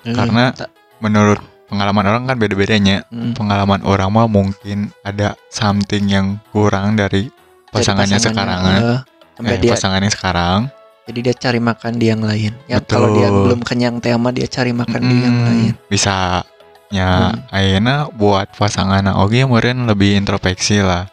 Hmm. 0.02 0.12
Karena 0.12 0.52
Ta- 0.52 0.68
menurut 1.00 1.40
pengalaman 1.74 2.06
orang 2.06 2.22
kan 2.24 2.36
beda-bedanya. 2.38 3.02
Hmm. 3.10 3.34
Pengalaman 3.34 3.82
orang 3.82 4.08
mah 4.08 4.30
mungkin 4.30 4.94
ada 5.02 5.34
something 5.48 6.06
yang 6.06 6.26
kurang 6.48 6.94
dari 6.94 7.26
Dari 7.26 7.72
pasangannya 7.74 8.18
sekarang. 8.18 8.60
eh, 8.62 8.98
sampai 9.34 9.50
Eh, 9.50 9.58
dia 9.58 9.72
pasangannya 9.74 10.08
sekarang. 10.08 10.60
jadi 11.04 11.18
dia 11.20 11.34
cari 11.36 11.60
makan 11.60 11.92
di 11.94 12.06
yang 12.06 12.22
lain 12.22 12.56
ya 12.64 12.78
Betul. 12.78 12.96
kalau 12.96 13.08
dia 13.12 13.28
belum 13.28 13.60
kenyang 13.60 14.00
teh 14.00 14.14
mah 14.14 14.32
dia 14.32 14.46
cari 14.46 14.72
makan 14.72 15.02
di 15.02 15.16
yang 15.18 15.36
lain 15.36 15.72
Bisa 15.84 16.40
nya 16.88 17.28
Hmm. 17.28 17.44
ayeuna 17.50 18.08
buat 18.08 18.48
pasangan 18.54 19.04
oge 19.12 19.42
meureun 19.42 19.84
lebih 19.84 20.16
introspeksi 20.16 20.80
lah. 20.80 21.04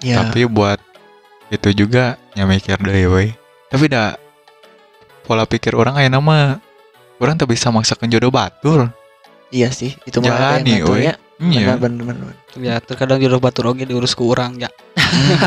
ya 0.00 0.24
Tapi 0.24 0.42
buat 0.42 0.80
itu 1.48 1.70
juga 1.72 2.16
nya 2.34 2.44
mikir 2.44 2.80
deui 2.80 3.06
we. 3.06 3.24
Tapi 3.68 3.86
dah 3.86 4.16
pola 5.22 5.44
pikir 5.44 5.70
orang 5.72 5.94
ayeuna 5.94 6.18
mah 6.18 6.44
orang 7.16 7.36
tuh 7.36 7.46
bisa 7.46 7.68
maksakeun 7.68 8.10
jodoh 8.10 8.32
batur. 8.32 8.90
Iya 9.54 9.68
sih 9.72 9.96
itu 10.04 10.18
mah 10.20 10.60
yang 10.60 10.64
ngaturnya 10.66 11.14
Iya. 11.38 11.78
bener 11.78 12.02
bener 12.02 12.02
bener 12.02 12.34
ya 12.58 12.82
terkadang 12.82 13.22
jodoh 13.22 13.38
batur 13.38 13.70
oge 13.70 13.86
diurus 13.86 14.18
ku 14.18 14.26
urang 14.26 14.58
ya. 14.58 14.66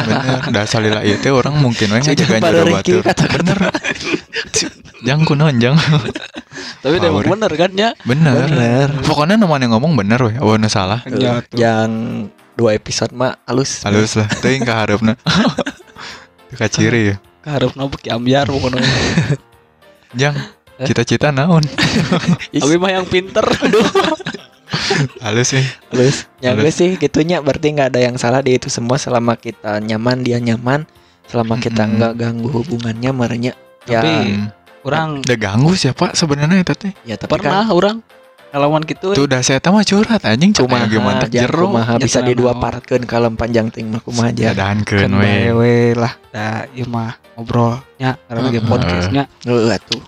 Bener 0.07 0.39
dah 0.47 0.63
salila 0.63 1.03
ieu 1.03 1.19
teh 1.19 1.27
orang 1.27 1.59
mungkin 1.59 1.91
we 1.91 1.99
pada 2.39 2.63
jodoh 2.63 2.79
batur. 2.79 3.03
kata-kata. 3.03 3.35
bener. 3.35 3.57
Jang 5.07 5.27
kunaon 5.27 5.59
jang. 5.59 5.75
Tapi 6.79 6.95
emang 7.03 7.25
deh. 7.25 7.31
bener 7.35 7.51
kan 7.59 7.71
ya? 7.75 7.89
Bener. 8.07 8.47
Bener. 8.47 8.87
Pokoknya 9.03 9.35
namanya 9.35 9.67
ngomong 9.75 9.99
bener 9.99 10.21
we 10.23 10.33
awan 10.39 10.63
salah. 10.71 11.03
Ya, 11.11 11.43
tuh. 11.43 11.59
yang 11.59 11.89
dua 12.55 12.79
episode 12.79 13.11
mah 13.11 13.35
halus. 13.43 13.83
Halus 13.83 14.15
lah. 14.15 14.29
Teuing 14.39 14.63
ka 14.63 14.79
hareupna 14.79 15.19
Teu 16.47 16.55
kaciri 16.61 17.11
ya. 17.11 17.15
Nabuk 17.75 17.99
ambiar 18.07 18.47
pokoknya. 18.47 18.79
Jang? 20.19 20.39
cita-cita 20.89 21.29
naon? 21.29 21.61
Abi 22.63 22.75
mah 22.77 22.91
yang 22.91 23.05
pinter. 23.05 23.43
Aduh. 23.43 23.85
Halus 25.19 25.51
sih 25.51 25.65
halus. 25.91 26.27
Ya 26.39 26.55
Halus. 26.55 26.63
gue 26.63 26.71
sih 26.71 26.89
gitunya. 26.95 27.43
Berarti 27.43 27.75
nggak 27.75 27.95
ada 27.95 27.99
yang 28.01 28.15
salah 28.15 28.39
di 28.39 28.55
itu 28.55 28.71
semua. 28.71 28.95
Selama 28.95 29.35
kita 29.35 29.83
nyaman 29.83 30.23
dia 30.23 30.39
nyaman. 30.39 30.87
Selama 31.27 31.59
kita 31.59 31.87
nggak 31.87 32.13
ganggu 32.19 32.47
hubungannya 32.51 33.11
merenya 33.11 33.53
ya. 33.87 33.99
Tapi 34.03 34.13
orang 34.81 35.21
udah 35.21 35.37
ganggu 35.37 35.71
siapa 35.77 36.17
sebenarnya 36.17 36.65
eta 36.65 36.73
teh 36.73 36.89
ya 37.05 37.13
tapi 37.13 37.29
kan 37.29 37.37
pernah 37.37 37.69
orang 37.69 38.01
ngalaman 38.51 38.81
gitu 38.83 39.13
tuh 39.15 39.29
udah 39.29 39.39
saya 39.39 39.63
mah 39.63 39.85
curhat 39.87 40.27
anjing. 40.27 40.51
Cuma 40.51 40.83
gimana 40.91 41.23
jero 41.31 41.71
kumaha 41.71 41.95
Ya, 41.95 42.03
bisa 42.03 42.19
tenang, 42.19 42.29
didua 42.35 42.51
naon. 42.51 42.63
partkeun 42.63 43.03
kalem 43.07 43.33
panjang 43.39 43.71
ting 43.71 43.87
mah 43.87 44.03
kumaha 44.03 44.27
aja 44.35 44.51
kan 44.51 44.83
we 45.15 45.55
we 45.55 45.73
lah. 45.95 46.11
Dah 46.35 46.67
ieu 46.75 46.83
mah 46.87 47.15
ngobrolnya 47.39 48.19
karena 48.27 48.41
lagi 48.43 48.59
Heeh. 48.59 48.67
podcastnya. 48.67 49.23
Heeh. 49.47 49.77
Atuh 49.79 50.01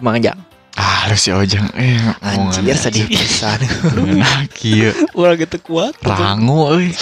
Kumaha 0.00 0.16
aja 0.16 0.32
Halus 0.80 1.20
si 1.20 1.28
Ojang 1.28 1.68
eh 1.76 2.00
Anjir 2.24 2.72
sedih 2.72 3.04
pisan. 3.04 3.60
Enak 4.00 4.54
ieu. 4.64 4.94
Orang 5.18 5.36
gitu 5.36 5.60
kuat. 5.60 5.92
Rangu 6.00 6.72
euy. 6.72 6.94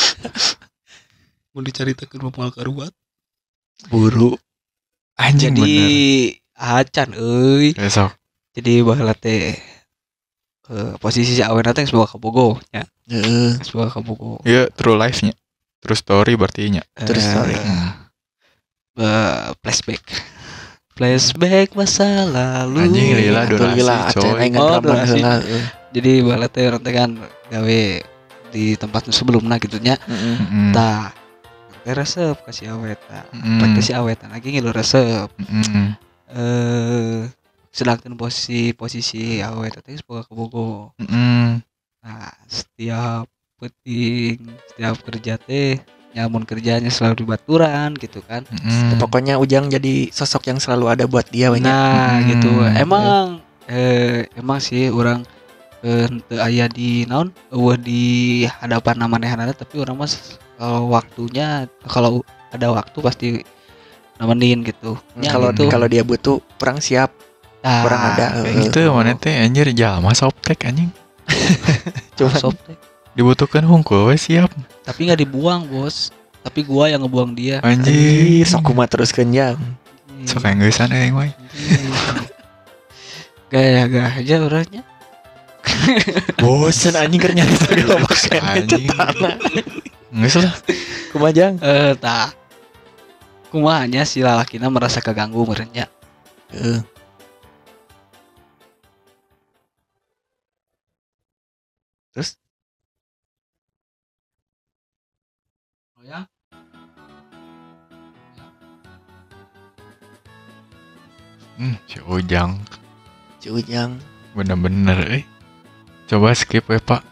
Mau 1.55 1.63
diceritakan 1.63 2.27
mau 2.27 2.51
karuat. 2.51 2.91
Buru. 3.87 4.35
Anjing 5.15 5.55
Jadi 5.55 5.79
bener. 5.79 6.59
acan 6.59 7.09
euy. 7.15 7.77
Besok. 7.77 8.19
Jadi 8.59 8.83
baheula 8.83 9.15
teh 9.15 9.55
eh, 9.55 10.93
posisi 10.99 11.39
si 11.39 11.43
awena 11.45 11.71
teh 11.71 11.87
geus 11.87 11.95
boga 11.95 12.11
ka 12.11 12.19
Bogo 12.19 12.59
nya. 12.75 12.83
Heeh. 13.07 13.63
Geus 13.63 13.71
boga 13.79 13.95
ka 13.95 14.03
Bogo. 14.03 14.43
Iya 14.43 14.75
true 14.75 14.99
life 14.99 15.23
nya. 15.23 15.37
True 15.79 15.95
story 15.95 16.35
berarti 16.35 16.73
nya. 16.73 16.83
True 16.99 17.23
story. 17.23 17.55
Hmm. 17.55 18.11
Eh, 18.99 19.55
flashback. 19.63 20.03
Flashback 20.99 21.79
masa 21.79 22.27
lalu. 22.27 22.91
Anjing, 22.91 23.15
lila 23.15 23.47
durasi, 23.47 23.87
lila 23.87 24.11
coy. 24.11 24.51
Oh, 24.59 24.83
heeh. 24.83 25.63
Jadi 25.95 26.13
baheula 26.27 26.51
teh 26.51 26.67
urang 26.67 26.83
teh 26.83 26.91
kan 26.91 27.15
gawe 27.55 27.83
di 28.51 28.75
tempat 28.75 29.07
nu 29.07 29.15
sebelumna 29.15 29.63
gitu 29.63 29.79
nya. 29.79 29.95
Tah 30.75 31.15
teh 31.87 31.95
resep 31.95 32.35
kasih 32.43 32.75
awet 32.75 32.99
tah. 33.07 33.31
Mm-mm. 33.31 33.63
Rek 33.63 33.71
teh 33.79 33.85
si 33.87 33.93
awet 33.95 34.19
lagi 34.27 34.51
ngilu 34.51 34.75
resep. 34.75 35.31
Mm-mm. 35.39 35.95
Eh 36.35 37.31
sedangkan 37.71 38.19
posisi 38.19 38.75
posisi 38.75 39.39
awet 39.39 39.79
teh 39.79 39.95
geus 39.95 40.03
boga 40.03 40.27
ka 40.27 40.35
Bogo. 40.35 40.99
Mm-mm. 40.99 41.63
Nah, 42.03 42.35
setiap 42.51 43.31
penting, 43.55 44.51
setiap 44.67 44.99
kerja 45.07 45.39
teh 45.39 45.79
nyamun 46.17 46.43
kerjanya 46.49 46.89
selalu 46.89 47.23
di 47.23 47.27
baturan 47.29 47.91
gitu 47.97 48.25
kan. 48.25 48.43
Mm-mm. 48.49 48.97
Pokoknya 48.97 49.37
Ujang 49.37 49.69
jadi 49.69 50.09
sosok 50.09 50.49
yang 50.49 50.59
selalu 50.59 50.89
ada 50.89 51.05
buat 51.05 51.29
dia 51.29 51.53
we 51.53 51.61
nya. 51.61 51.71
Nah, 51.73 52.09
Hmm. 52.19 52.27
gitu. 52.33 52.53
Emang 52.75 53.27
eh 53.69 54.25
emang 54.35 54.59
sih 54.59 54.89
orang 54.89 55.23
eh, 55.85 56.09
teu 56.27 56.41
aya 56.41 56.67
di 56.67 57.05
naon 57.05 57.31
eueuh 57.53 57.77
di 57.79 58.03
hadapan 58.49 59.05
manehna 59.05 59.47
tapi 59.53 59.79
orang 59.79 59.95
mas 59.95 60.41
kalau 60.59 60.91
waktunya 60.91 61.69
kalau 61.87 62.25
ada 62.51 62.73
waktu 62.73 62.99
pasti 63.05 63.29
nemenin 64.19 64.67
gitu. 64.67 64.99
Ya, 65.23 65.31
Kalau 65.37 65.55
gitu. 65.55 65.71
kalau 65.71 65.87
dia 65.87 66.03
butuh 66.03 66.43
kurang 66.59 66.83
siap. 66.83 67.15
Nah, 67.63 67.83
kurang 67.87 68.03
ada, 68.15 68.27
kayak 68.43 68.55
eh, 68.55 68.55
gitu. 68.67 68.79
Itu 68.87 68.91
mana 68.95 69.15
teh 69.15 69.35
anjir 69.35 69.71
jalma 69.75 70.15
softtek 70.15 70.67
anjing. 70.67 70.91
Cuma 72.19 72.35
Sob 72.35 72.55
teh. 72.67 72.75
Dibutuhkan 73.15 73.63
hungkul 73.63 74.11
we 74.11 74.17
siap. 74.19 74.51
Tapi 74.89 75.01
nggak 75.05 75.21
dibuang, 75.21 75.69
Bos. 75.69 76.09
Tapi 76.41 76.65
gua 76.65 76.89
yang 76.89 77.05
ngebuang 77.05 77.37
dia. 77.37 77.61
Anjir. 77.61 78.49
sok 78.49 78.73
kumaha 78.73 78.89
terus 78.89 79.13
kenjang. 79.13 79.61
Sok 80.25 80.49
enggesan 80.49 80.89
aing 80.89 81.13
we. 81.13 81.29
Gaya-gaya 83.53 84.17
aja 84.17 84.35
orangnya. 84.41 84.83
Bosen 86.41 86.97
anjing 86.97 87.21
keur 87.21 87.37
nyari 87.37 87.53
segala 87.53 88.01
makan 88.01 88.41
Anjing. 88.49 88.89
cetana. 88.89 89.31
Geus 90.09 90.37
lah. 90.41 90.55
Kumaha 91.13 91.33
Jang? 91.37 91.55
Eh, 91.61 91.93
tah. 92.01 92.33
Kumahanya 93.53 94.05
si 94.09 94.21
lalakina 94.21 94.69
merasa 94.73 95.01
keganggu 95.01 95.45
merenya. 95.45 95.89
Heeh. 96.53 96.81
Hmm, 111.59 111.75
si 111.91 111.99
Ujang 112.07 112.63
si 113.43 113.51
Ujang 113.51 113.99
bener-bener 114.39 114.99
eh. 115.11 115.25
Coba 116.09 116.33
skip 116.33 116.71
we, 116.71 116.79
Pak. 116.81 117.03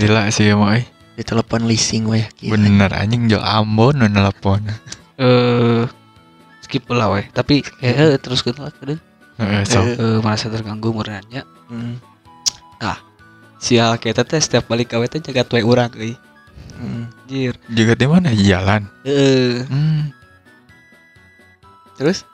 Gila 0.00 0.30
sih 0.32 0.48
ya, 0.48 0.56
mah 0.56 0.78
eh. 0.78 0.86
ditelepon 1.18 1.68
leasing 1.68 2.08
we 2.08 2.24
gila. 2.40 2.56
Bener 2.56 2.88
anjing 2.96 3.28
jauh 3.28 3.42
Ambon 3.44 4.00
nu 4.00 4.06
nelpon. 4.08 4.64
Eh 5.20 5.84
skip 6.64 6.88
lah 6.88 7.12
weh. 7.12 7.28
Tapi 7.28 7.60
eh, 7.84 7.92
eh 7.92 8.16
terus 8.16 8.40
ke 8.40 8.56
lah 8.56 8.72
kedeu. 8.72 8.96
Heeh, 9.36 9.68
sok. 9.68 9.84
Eh, 9.84 9.96
Eh, 10.00 10.18
merasa 10.24 10.48
terganggu 10.48 10.96
merenya. 10.96 11.44
hmm, 11.68 12.00
Sial 13.60 14.00
kita 14.00 14.24
teh 14.24 14.40
setiap 14.40 14.72
balik 14.72 14.96
kawe 14.96 15.04
teh 15.04 15.20
jaga 15.20 15.44
tuwe 15.44 15.60
urang 15.60 15.92
euy. 15.92 16.16
hmm. 16.80 17.04
Anjir. 17.28 17.52
Juga 17.68 17.92
di 17.92 18.06
mana 18.08 18.32
jalan? 18.32 18.88
Heeh. 19.04 19.68
Hmm. 19.68 20.08
Terus 22.00 22.24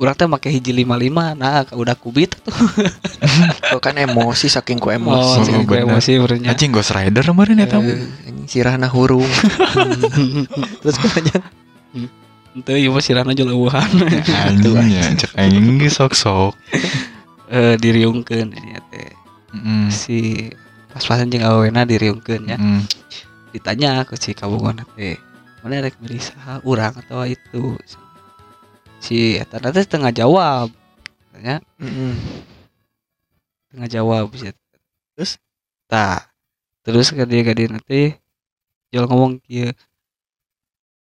Urang 0.00 0.16
teh 0.16 0.24
make 0.24 0.48
hiji 0.48 0.72
55 0.72 1.36
nah 1.36 1.60
udah 1.76 1.92
kubit 1.92 2.32
tuh. 2.44 2.56
kan 3.78 3.92
emosi 3.94 4.48
saking 4.48 4.80
ku 4.80 4.88
Oh, 4.88 4.96
emosi. 4.96 5.52
gue 5.52 5.76
bener. 5.76 5.84
emosi 5.84 6.10
merenya. 6.16 6.48
Anjing 6.50 6.72
Ghost 6.72 6.96
Rider 6.96 7.20
kemarin 7.20 7.60
eta. 7.60 7.76
Eh, 7.78 8.00
anjing 8.24 8.48
sirahna 8.48 8.88
hurung. 8.88 9.28
Terus 10.80 10.96
Jang? 11.28 11.44
Henteu 12.56 12.74
ieu 12.74 12.90
mah 12.90 12.98
sirana 12.98 13.30
jeleuhan. 13.30 13.86
Anjing 14.48 14.88
ya, 14.88 15.04
cek 15.14 15.36
aing 15.36 15.78
ge 15.78 15.86
sok-sok. 15.86 16.56
Eh 17.52 17.76
diriungkeun 17.76 18.50
nya 18.50 18.80
teh. 18.88 19.12
Heeh. 19.52 19.84
Si 19.92 20.18
pas-pasan 20.90 21.28
jeung 21.28 21.44
awena 21.44 21.84
diriungkeun 21.84 22.48
ya. 22.48 22.56
Heeh. 22.56 22.82
ditanya 23.50 24.06
ke 24.06 24.14
si 24.14 24.30
kabungan 24.30 24.78
teh 24.94 25.18
mana 25.60 25.82
rek 25.82 25.98
beli 25.98 26.22
saha 26.22 26.62
urang 26.62 26.94
atau 26.94 27.26
itu 27.26 27.74
si 29.00 29.40
eta 29.40 29.58
teh 29.58 29.84
tengah 29.88 30.12
jawab 30.12 30.68
tanya 31.32 31.58
Heeh. 31.80 32.14
tengah 33.72 33.88
jawab 33.88 34.28
bisa 34.30 34.52
Terus? 35.16 35.40
tak 35.90 36.30
terus 36.86 37.10
ke 37.10 37.24
dia 37.26 37.42
ke 37.42 37.52
dia 37.56 37.66
nanti 37.68 38.14
jual 38.92 39.08
ngomong 39.10 39.40
kia 39.42 39.72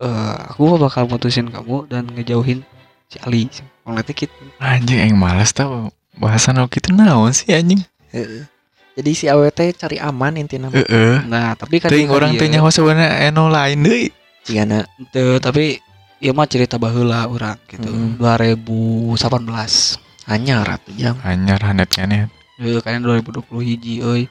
eh 0.02 0.36
aku 0.50 0.76
bakal 0.76 1.06
mutusin 1.06 1.48
kamu 1.48 1.86
dan 1.86 2.10
ngejauhin 2.10 2.66
si 3.06 3.16
Ali 3.22 3.46
ngomong 3.86 4.02
nanti 4.02 4.12
gitu 4.12 4.34
Anjing 4.58 5.00
aing 5.00 5.18
males 5.18 5.54
tau 5.54 5.88
bahasan 6.18 6.58
nu 6.58 6.70
kitu 6.70 6.94
naon 6.94 7.34
sih 7.34 7.50
anjing. 7.50 7.82
Heeh. 8.14 8.46
Jadi 8.94 9.10
si 9.18 9.26
AWT 9.26 9.74
cari 9.74 9.98
aman. 9.98 10.38
Heeh. 10.38 11.26
nah 11.26 11.58
tapi 11.58 11.82
kan 11.82 11.90
teh 11.90 12.06
nyaho 12.06 12.70
sebenarnya 12.70 13.30
eno 13.30 13.50
lain 13.50 13.82
deui. 13.82 14.14
Cigana 14.46 14.86
Teu, 15.10 15.40
tapi 15.40 15.80
iya 16.24 16.32
mah 16.32 16.48
cerita 16.48 16.80
baheula 16.80 17.28
urang 17.28 17.60
gitu 17.68 17.84
Hmm. 17.84 18.16
2018 18.16 20.00
anyar 20.24 20.64
atuh 20.64 20.96
Jang. 20.96 21.20
Anyar 21.20 21.60
hanet 21.60 21.92
keneh. 21.92 22.32
Eh, 22.56 22.80
kayaknya 22.80 23.20
2020 23.20 23.60
hiji 23.60 24.00
euy. 24.00 24.24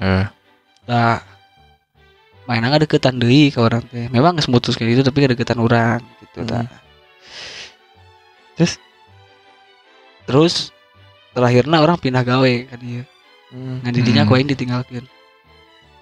Eh, 0.00 0.24
Nah, 0.84 1.20
mainan 2.44 2.68
nggak 2.68 2.88
deketan 2.88 3.16
deui 3.16 3.48
ke 3.48 3.60
orang 3.60 3.84
teh. 3.88 4.08
Memang 4.08 4.36
geus 4.36 4.48
mutus 4.48 4.76
kayak 4.76 4.96
gitu 4.96 5.02
tapi 5.04 5.24
gak 5.24 5.32
deketan 5.36 5.60
orang 5.60 6.00
gitu 6.24 6.44
Hmm. 6.44 6.48
tah. 6.48 6.64
Terus? 8.56 8.72
Terus 10.24 10.54
terakhirnya 11.32 11.84
orang 11.84 12.00
pindah 12.00 12.24
gawe 12.24 12.54
kan 12.72 12.78
dia. 12.80 13.04
Hmm. 13.52 13.84
Ngan 13.84 13.92
didinya 13.92 14.22
Hmm. 14.24 14.30
ku 14.32 14.36
aing 14.36 14.48
ditinggalkeun. 14.48 15.04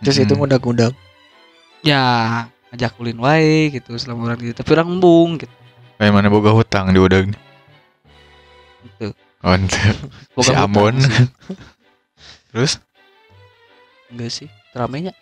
Terus 0.03 0.19
itu 0.19 0.35
mm. 0.35 0.39
ngudag-ngudag. 0.43 0.93
Ya, 1.87 2.03
ngajak 2.73 2.97
kulin 2.97 3.21
wae 3.21 3.69
gitu 3.71 3.93
selama 4.01 4.33
orang 4.33 4.41
gitu. 4.41 4.57
Tapi 4.57 4.71
orang 4.73 4.89
embung 4.89 5.31
gitu. 5.37 5.53
Kayak 6.01 6.13
mana 6.17 6.33
boga 6.33 6.51
hutang 6.51 6.89
di 6.91 6.99
udag 6.99 7.29
nih. 7.29 7.41
Gitu. 8.83 9.09
Oh. 9.45 9.55
Boga 10.35 10.47
si 10.49 10.53
Ambon. 10.57 10.97
Terus 12.51 12.81
Enggak 14.09 14.31
sih. 14.33 14.49
Teramenya. 14.73 15.13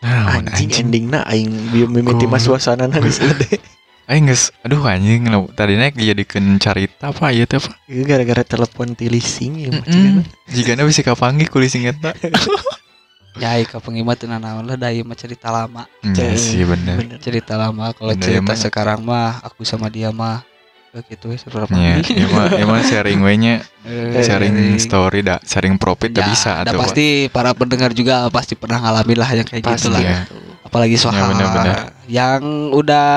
nah, 0.00 0.38
Anjing 0.38 0.70
anjing. 0.70 0.84
endingna 0.88 1.26
aing 1.26 1.50
mimiti 1.74 2.24
Goblok. 2.24 2.38
suasana 2.40 2.86
geus 2.88 3.18
gede. 3.18 3.58
Aing 4.08 4.24
geus 4.24 4.48
aduh 4.64 4.80
anjing 4.88 5.28
tadi 5.52 5.76
naik 5.76 5.92
dijadikeun 5.92 6.56
carita 6.56 7.12
apa 7.12 7.28
ieu 7.28 7.44
teh 7.44 7.60
apa? 7.60 7.76
Ieu 7.92 8.08
gara-gara 8.08 8.40
telepon 8.40 8.96
ti 8.96 9.12
leasing 9.12 9.68
ya 9.68 9.68
Heeh. 9.68 9.84
cigana. 9.84 10.22
Jigana 10.48 10.82
bisa 10.88 11.04
kapanggih 11.04 11.50
ku 11.52 11.60
leasing 11.60 11.84
eta. 11.84 12.16
Ya, 13.36 13.54
ka 13.62 13.78
pengimat 13.78 14.16
teu 14.16 14.26
naon 14.26 14.64
lah 14.64 14.74
da 14.74 14.88
ieu 14.88 15.04
mah 15.04 15.12
cerita 15.14 15.52
lama. 15.52 15.84
Iya 16.00 16.32
sih 16.34 16.64
bener. 16.64 16.96
Bener. 16.96 17.18
Cerita 17.20 17.54
lama 17.54 17.92
kalau 17.92 18.16
cerita 18.16 18.40
emang. 18.40 18.58
sekarang 18.58 19.00
mah 19.04 19.44
aku 19.44 19.62
sama 19.62 19.92
dia 19.92 20.08
mah 20.08 20.42
kayak 20.88 21.04
gitu 21.12 21.28
ya 21.28 21.38
seru 21.38 21.68
Iya, 21.68 22.00
emang 22.24 22.48
emang 22.56 22.80
sharing 22.82 23.20
we 23.20 23.36
nya 23.36 23.60
Eh, 23.84 24.24
sharing 24.24 24.56
story 24.76 25.20
dah, 25.22 25.38
sharing 25.44 25.76
profit 25.76 26.10
Ya, 26.10 26.24
bisa 26.26 26.64
dah 26.64 26.72
atuh. 26.72 26.80
pasti 26.80 27.28
para 27.28 27.52
pendengar 27.52 27.92
juga 27.92 28.26
pasti 28.28 28.56
pernah 28.56 28.80
ngalamin 28.80 29.16
lah 29.16 29.30
yang 29.30 29.46
kayak 29.46 29.64
Pasti 29.64 29.86
gitu 29.86 29.88
lah. 29.92 30.00
ya. 30.02 30.18
Apalagi 30.64 30.96
soal 30.98 31.14
Ya, 31.14 31.76
yang 32.08 32.42
udah 32.72 33.08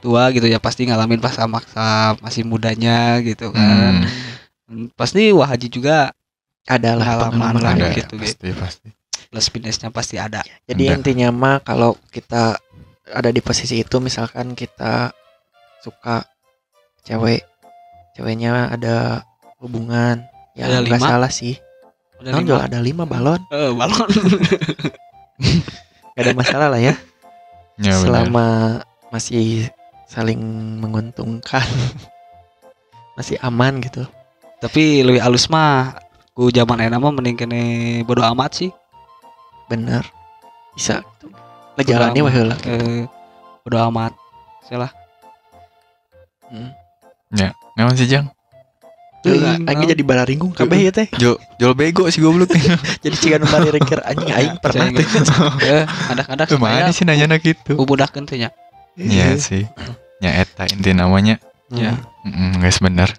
tua 0.00 0.30
gitu 0.30 0.46
ya 0.46 0.58
pasti 0.58 0.86
ngalamin 0.86 1.18
pas 1.18 1.34
maksa 1.44 2.14
masih 2.18 2.42
mudanya 2.42 3.18
gitu 3.20 3.50
kan. 3.50 4.06
Hmm, 4.64 4.88
Pasti 4.94 5.28
Wah 5.30 5.50
Haji 5.50 5.68
juga 5.68 6.14
Adalah 6.64 7.28
Pengalaman 7.28 7.60
pengalaman 7.60 7.60
lah 7.60 7.72
ada 7.76 7.86
ada. 7.92 7.98
gitu, 8.00 8.14
pasti 8.16 8.48
pasti. 8.56 8.88
Plus 9.34 9.50
minusnya 9.50 9.90
pasti 9.90 10.14
ada. 10.14 10.46
Jadi 10.62 10.86
Ada. 10.86 10.94
intinya 10.94 11.28
mah 11.34 11.58
kalau 11.58 11.98
kita 12.14 12.54
ada 13.10 13.28
di 13.28 13.42
posisi 13.42 13.82
itu 13.82 13.98
misalkan 13.98 14.54
kita 14.54 15.10
suka 15.82 16.22
cewek, 17.02 17.42
ceweknya 18.14 18.70
ada 18.70 19.26
hubungan, 19.58 20.22
ya 20.54 20.70
Ada 20.70 20.86
nggak 20.86 21.00
lima? 21.02 21.08
salah 21.10 21.32
sih 21.34 21.58
Udah 22.22 22.30
Naon 22.30 22.40
lima. 22.40 22.48
juga 22.48 22.62
ada 22.70 22.78
lima 22.78 23.04
balon 23.04 23.42
Eh, 23.50 23.70
balon. 23.74 24.08
nggak 26.14 26.22
ada 26.22 26.32
masalah 26.32 26.68
lah 26.70 26.78
ya 26.78 26.94
Ya 27.74 27.90
selama 27.98 28.46
masih 29.10 29.66
saling 30.06 30.38
menguntungkan 30.78 31.66
masih 33.18 33.34
aman 33.42 33.82
gitu 33.82 34.06
Tapi 34.62 35.02
lebih 35.02 35.18
halus 35.18 35.50
mah 35.50 35.98
ku 36.32 36.48
zaman 36.48 36.86
enak 36.86 36.98
mah 36.98 37.12
mending 37.12 37.34
kene 37.36 37.62
bodo 38.02 38.22
amat 38.32 38.58
sih. 38.58 38.70
Bener 39.70 40.04
bisa 40.74 41.00
ngejalani 41.78 42.20
Bodo 42.20 42.26
wah 42.26 42.32
amat. 42.32 42.34
heula. 42.34 42.56
Eh, 42.66 43.02
bodo 43.66 43.78
amat. 43.90 44.12
Salah. 44.66 44.90
Hmm. 46.50 46.70
Naon 47.74 47.94
sih 47.98 48.06
Jang? 48.06 48.30
Aing 49.24 49.64
naon? 49.64 49.88
jadi 49.88 50.02
bararinggung 50.04 50.52
kabeh 50.52 50.86
ya 50.86 50.92
teh. 50.92 51.08
Jol, 51.16 51.40
jol 51.56 51.72
bego 51.72 52.06
sih 52.12 52.20
goblok. 52.20 52.52
Jadi 53.04 53.16
cigan 53.16 53.42
bari 53.48 53.72
rengker 53.72 54.04
anjing 54.04 54.30
aing 54.30 54.54
pernah 54.60 54.92
teh. 54.92 55.06
Adak-adak 56.12 56.46
Ke 56.52 56.56
mana 56.60 56.92
sih 56.92 57.08
nanya 57.08 57.40
gitu? 57.40 57.72
Kubudakeun 57.74 58.28
teh 58.28 58.36
nya. 58.36 58.52
Iya 59.00 59.40
sih. 59.40 59.64
Ya 60.20 60.44
eta 60.44 60.68
inti 60.68 60.92
namanya. 60.92 61.40
Ya. 61.78 61.94
Mm, 62.24 62.62
guys 62.62 62.78
bener. 62.80 63.10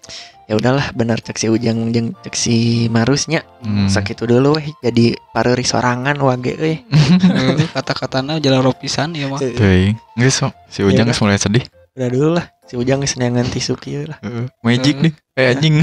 Ya 0.46 0.54
udahlah 0.54 0.94
bener 0.94 1.18
cek 1.18 1.42
si 1.42 1.50
Ujang 1.50 1.90
jeung 1.90 2.14
cek 2.22 2.36
si 2.38 2.86
Marusnya. 2.94 3.42
Hmm. 3.66 3.90
Sakitu 3.90 4.30
dulu 4.30 4.62
weh 4.62 4.70
jadi 4.86 5.18
pareuris 5.34 5.74
sorangan 5.74 6.14
wage 6.22 6.54
euy. 6.54 6.76
Eh, 6.86 7.66
Kata-katana 7.76 8.38
jalan 8.38 8.62
ropisan 8.62 9.18
ya 9.18 9.26
mah. 9.26 9.42
Teuing. 9.42 9.98
Geus 10.14 10.38
sok. 10.38 10.54
Si 10.70 10.86
Ujang 10.86 11.10
Ya 11.10 11.14
geus 11.14 11.22
mulai 11.26 11.42
sedih. 11.42 11.66
Udah 11.98 12.10
dulu 12.14 12.30
lah. 12.38 12.46
Si 12.70 12.78
Ujang 12.78 13.02
geus 13.02 13.18
neangan 13.18 13.50
tisu 13.50 13.74
kieu 13.74 14.06
lah. 14.06 14.22
Magic 14.62 15.02
nih. 15.02 15.14
Kayak 15.34 15.50
anjing. 15.58 15.76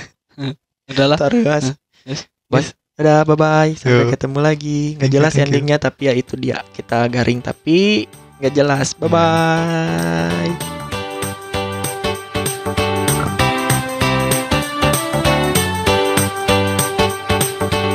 Udahlah. 0.90 1.16
Taruas. 1.20 1.76
Yes. 2.08 2.24
Bos. 2.48 2.72
Dadah, 2.96 3.24
bye 3.24 3.36
bye. 3.36 3.72
Sampai 3.76 4.08
Yo. 4.08 4.12
ketemu 4.12 4.38
lagi. 4.44 4.80
Nggak 4.96 5.00
Thank 5.00 5.12
you, 5.12 5.16
jelas 5.16 5.32
thank 5.32 5.40
you. 5.40 5.48
endingnya 5.48 5.76
tapi 5.80 6.02
ya 6.08 6.12
itu 6.12 6.34
dia. 6.36 6.60
Kita 6.72 7.08
garing 7.08 7.40
tapi 7.40 8.04
nggak 8.40 8.52
jelas. 8.52 8.92
Bye 8.96 9.08
bye. 9.12 10.79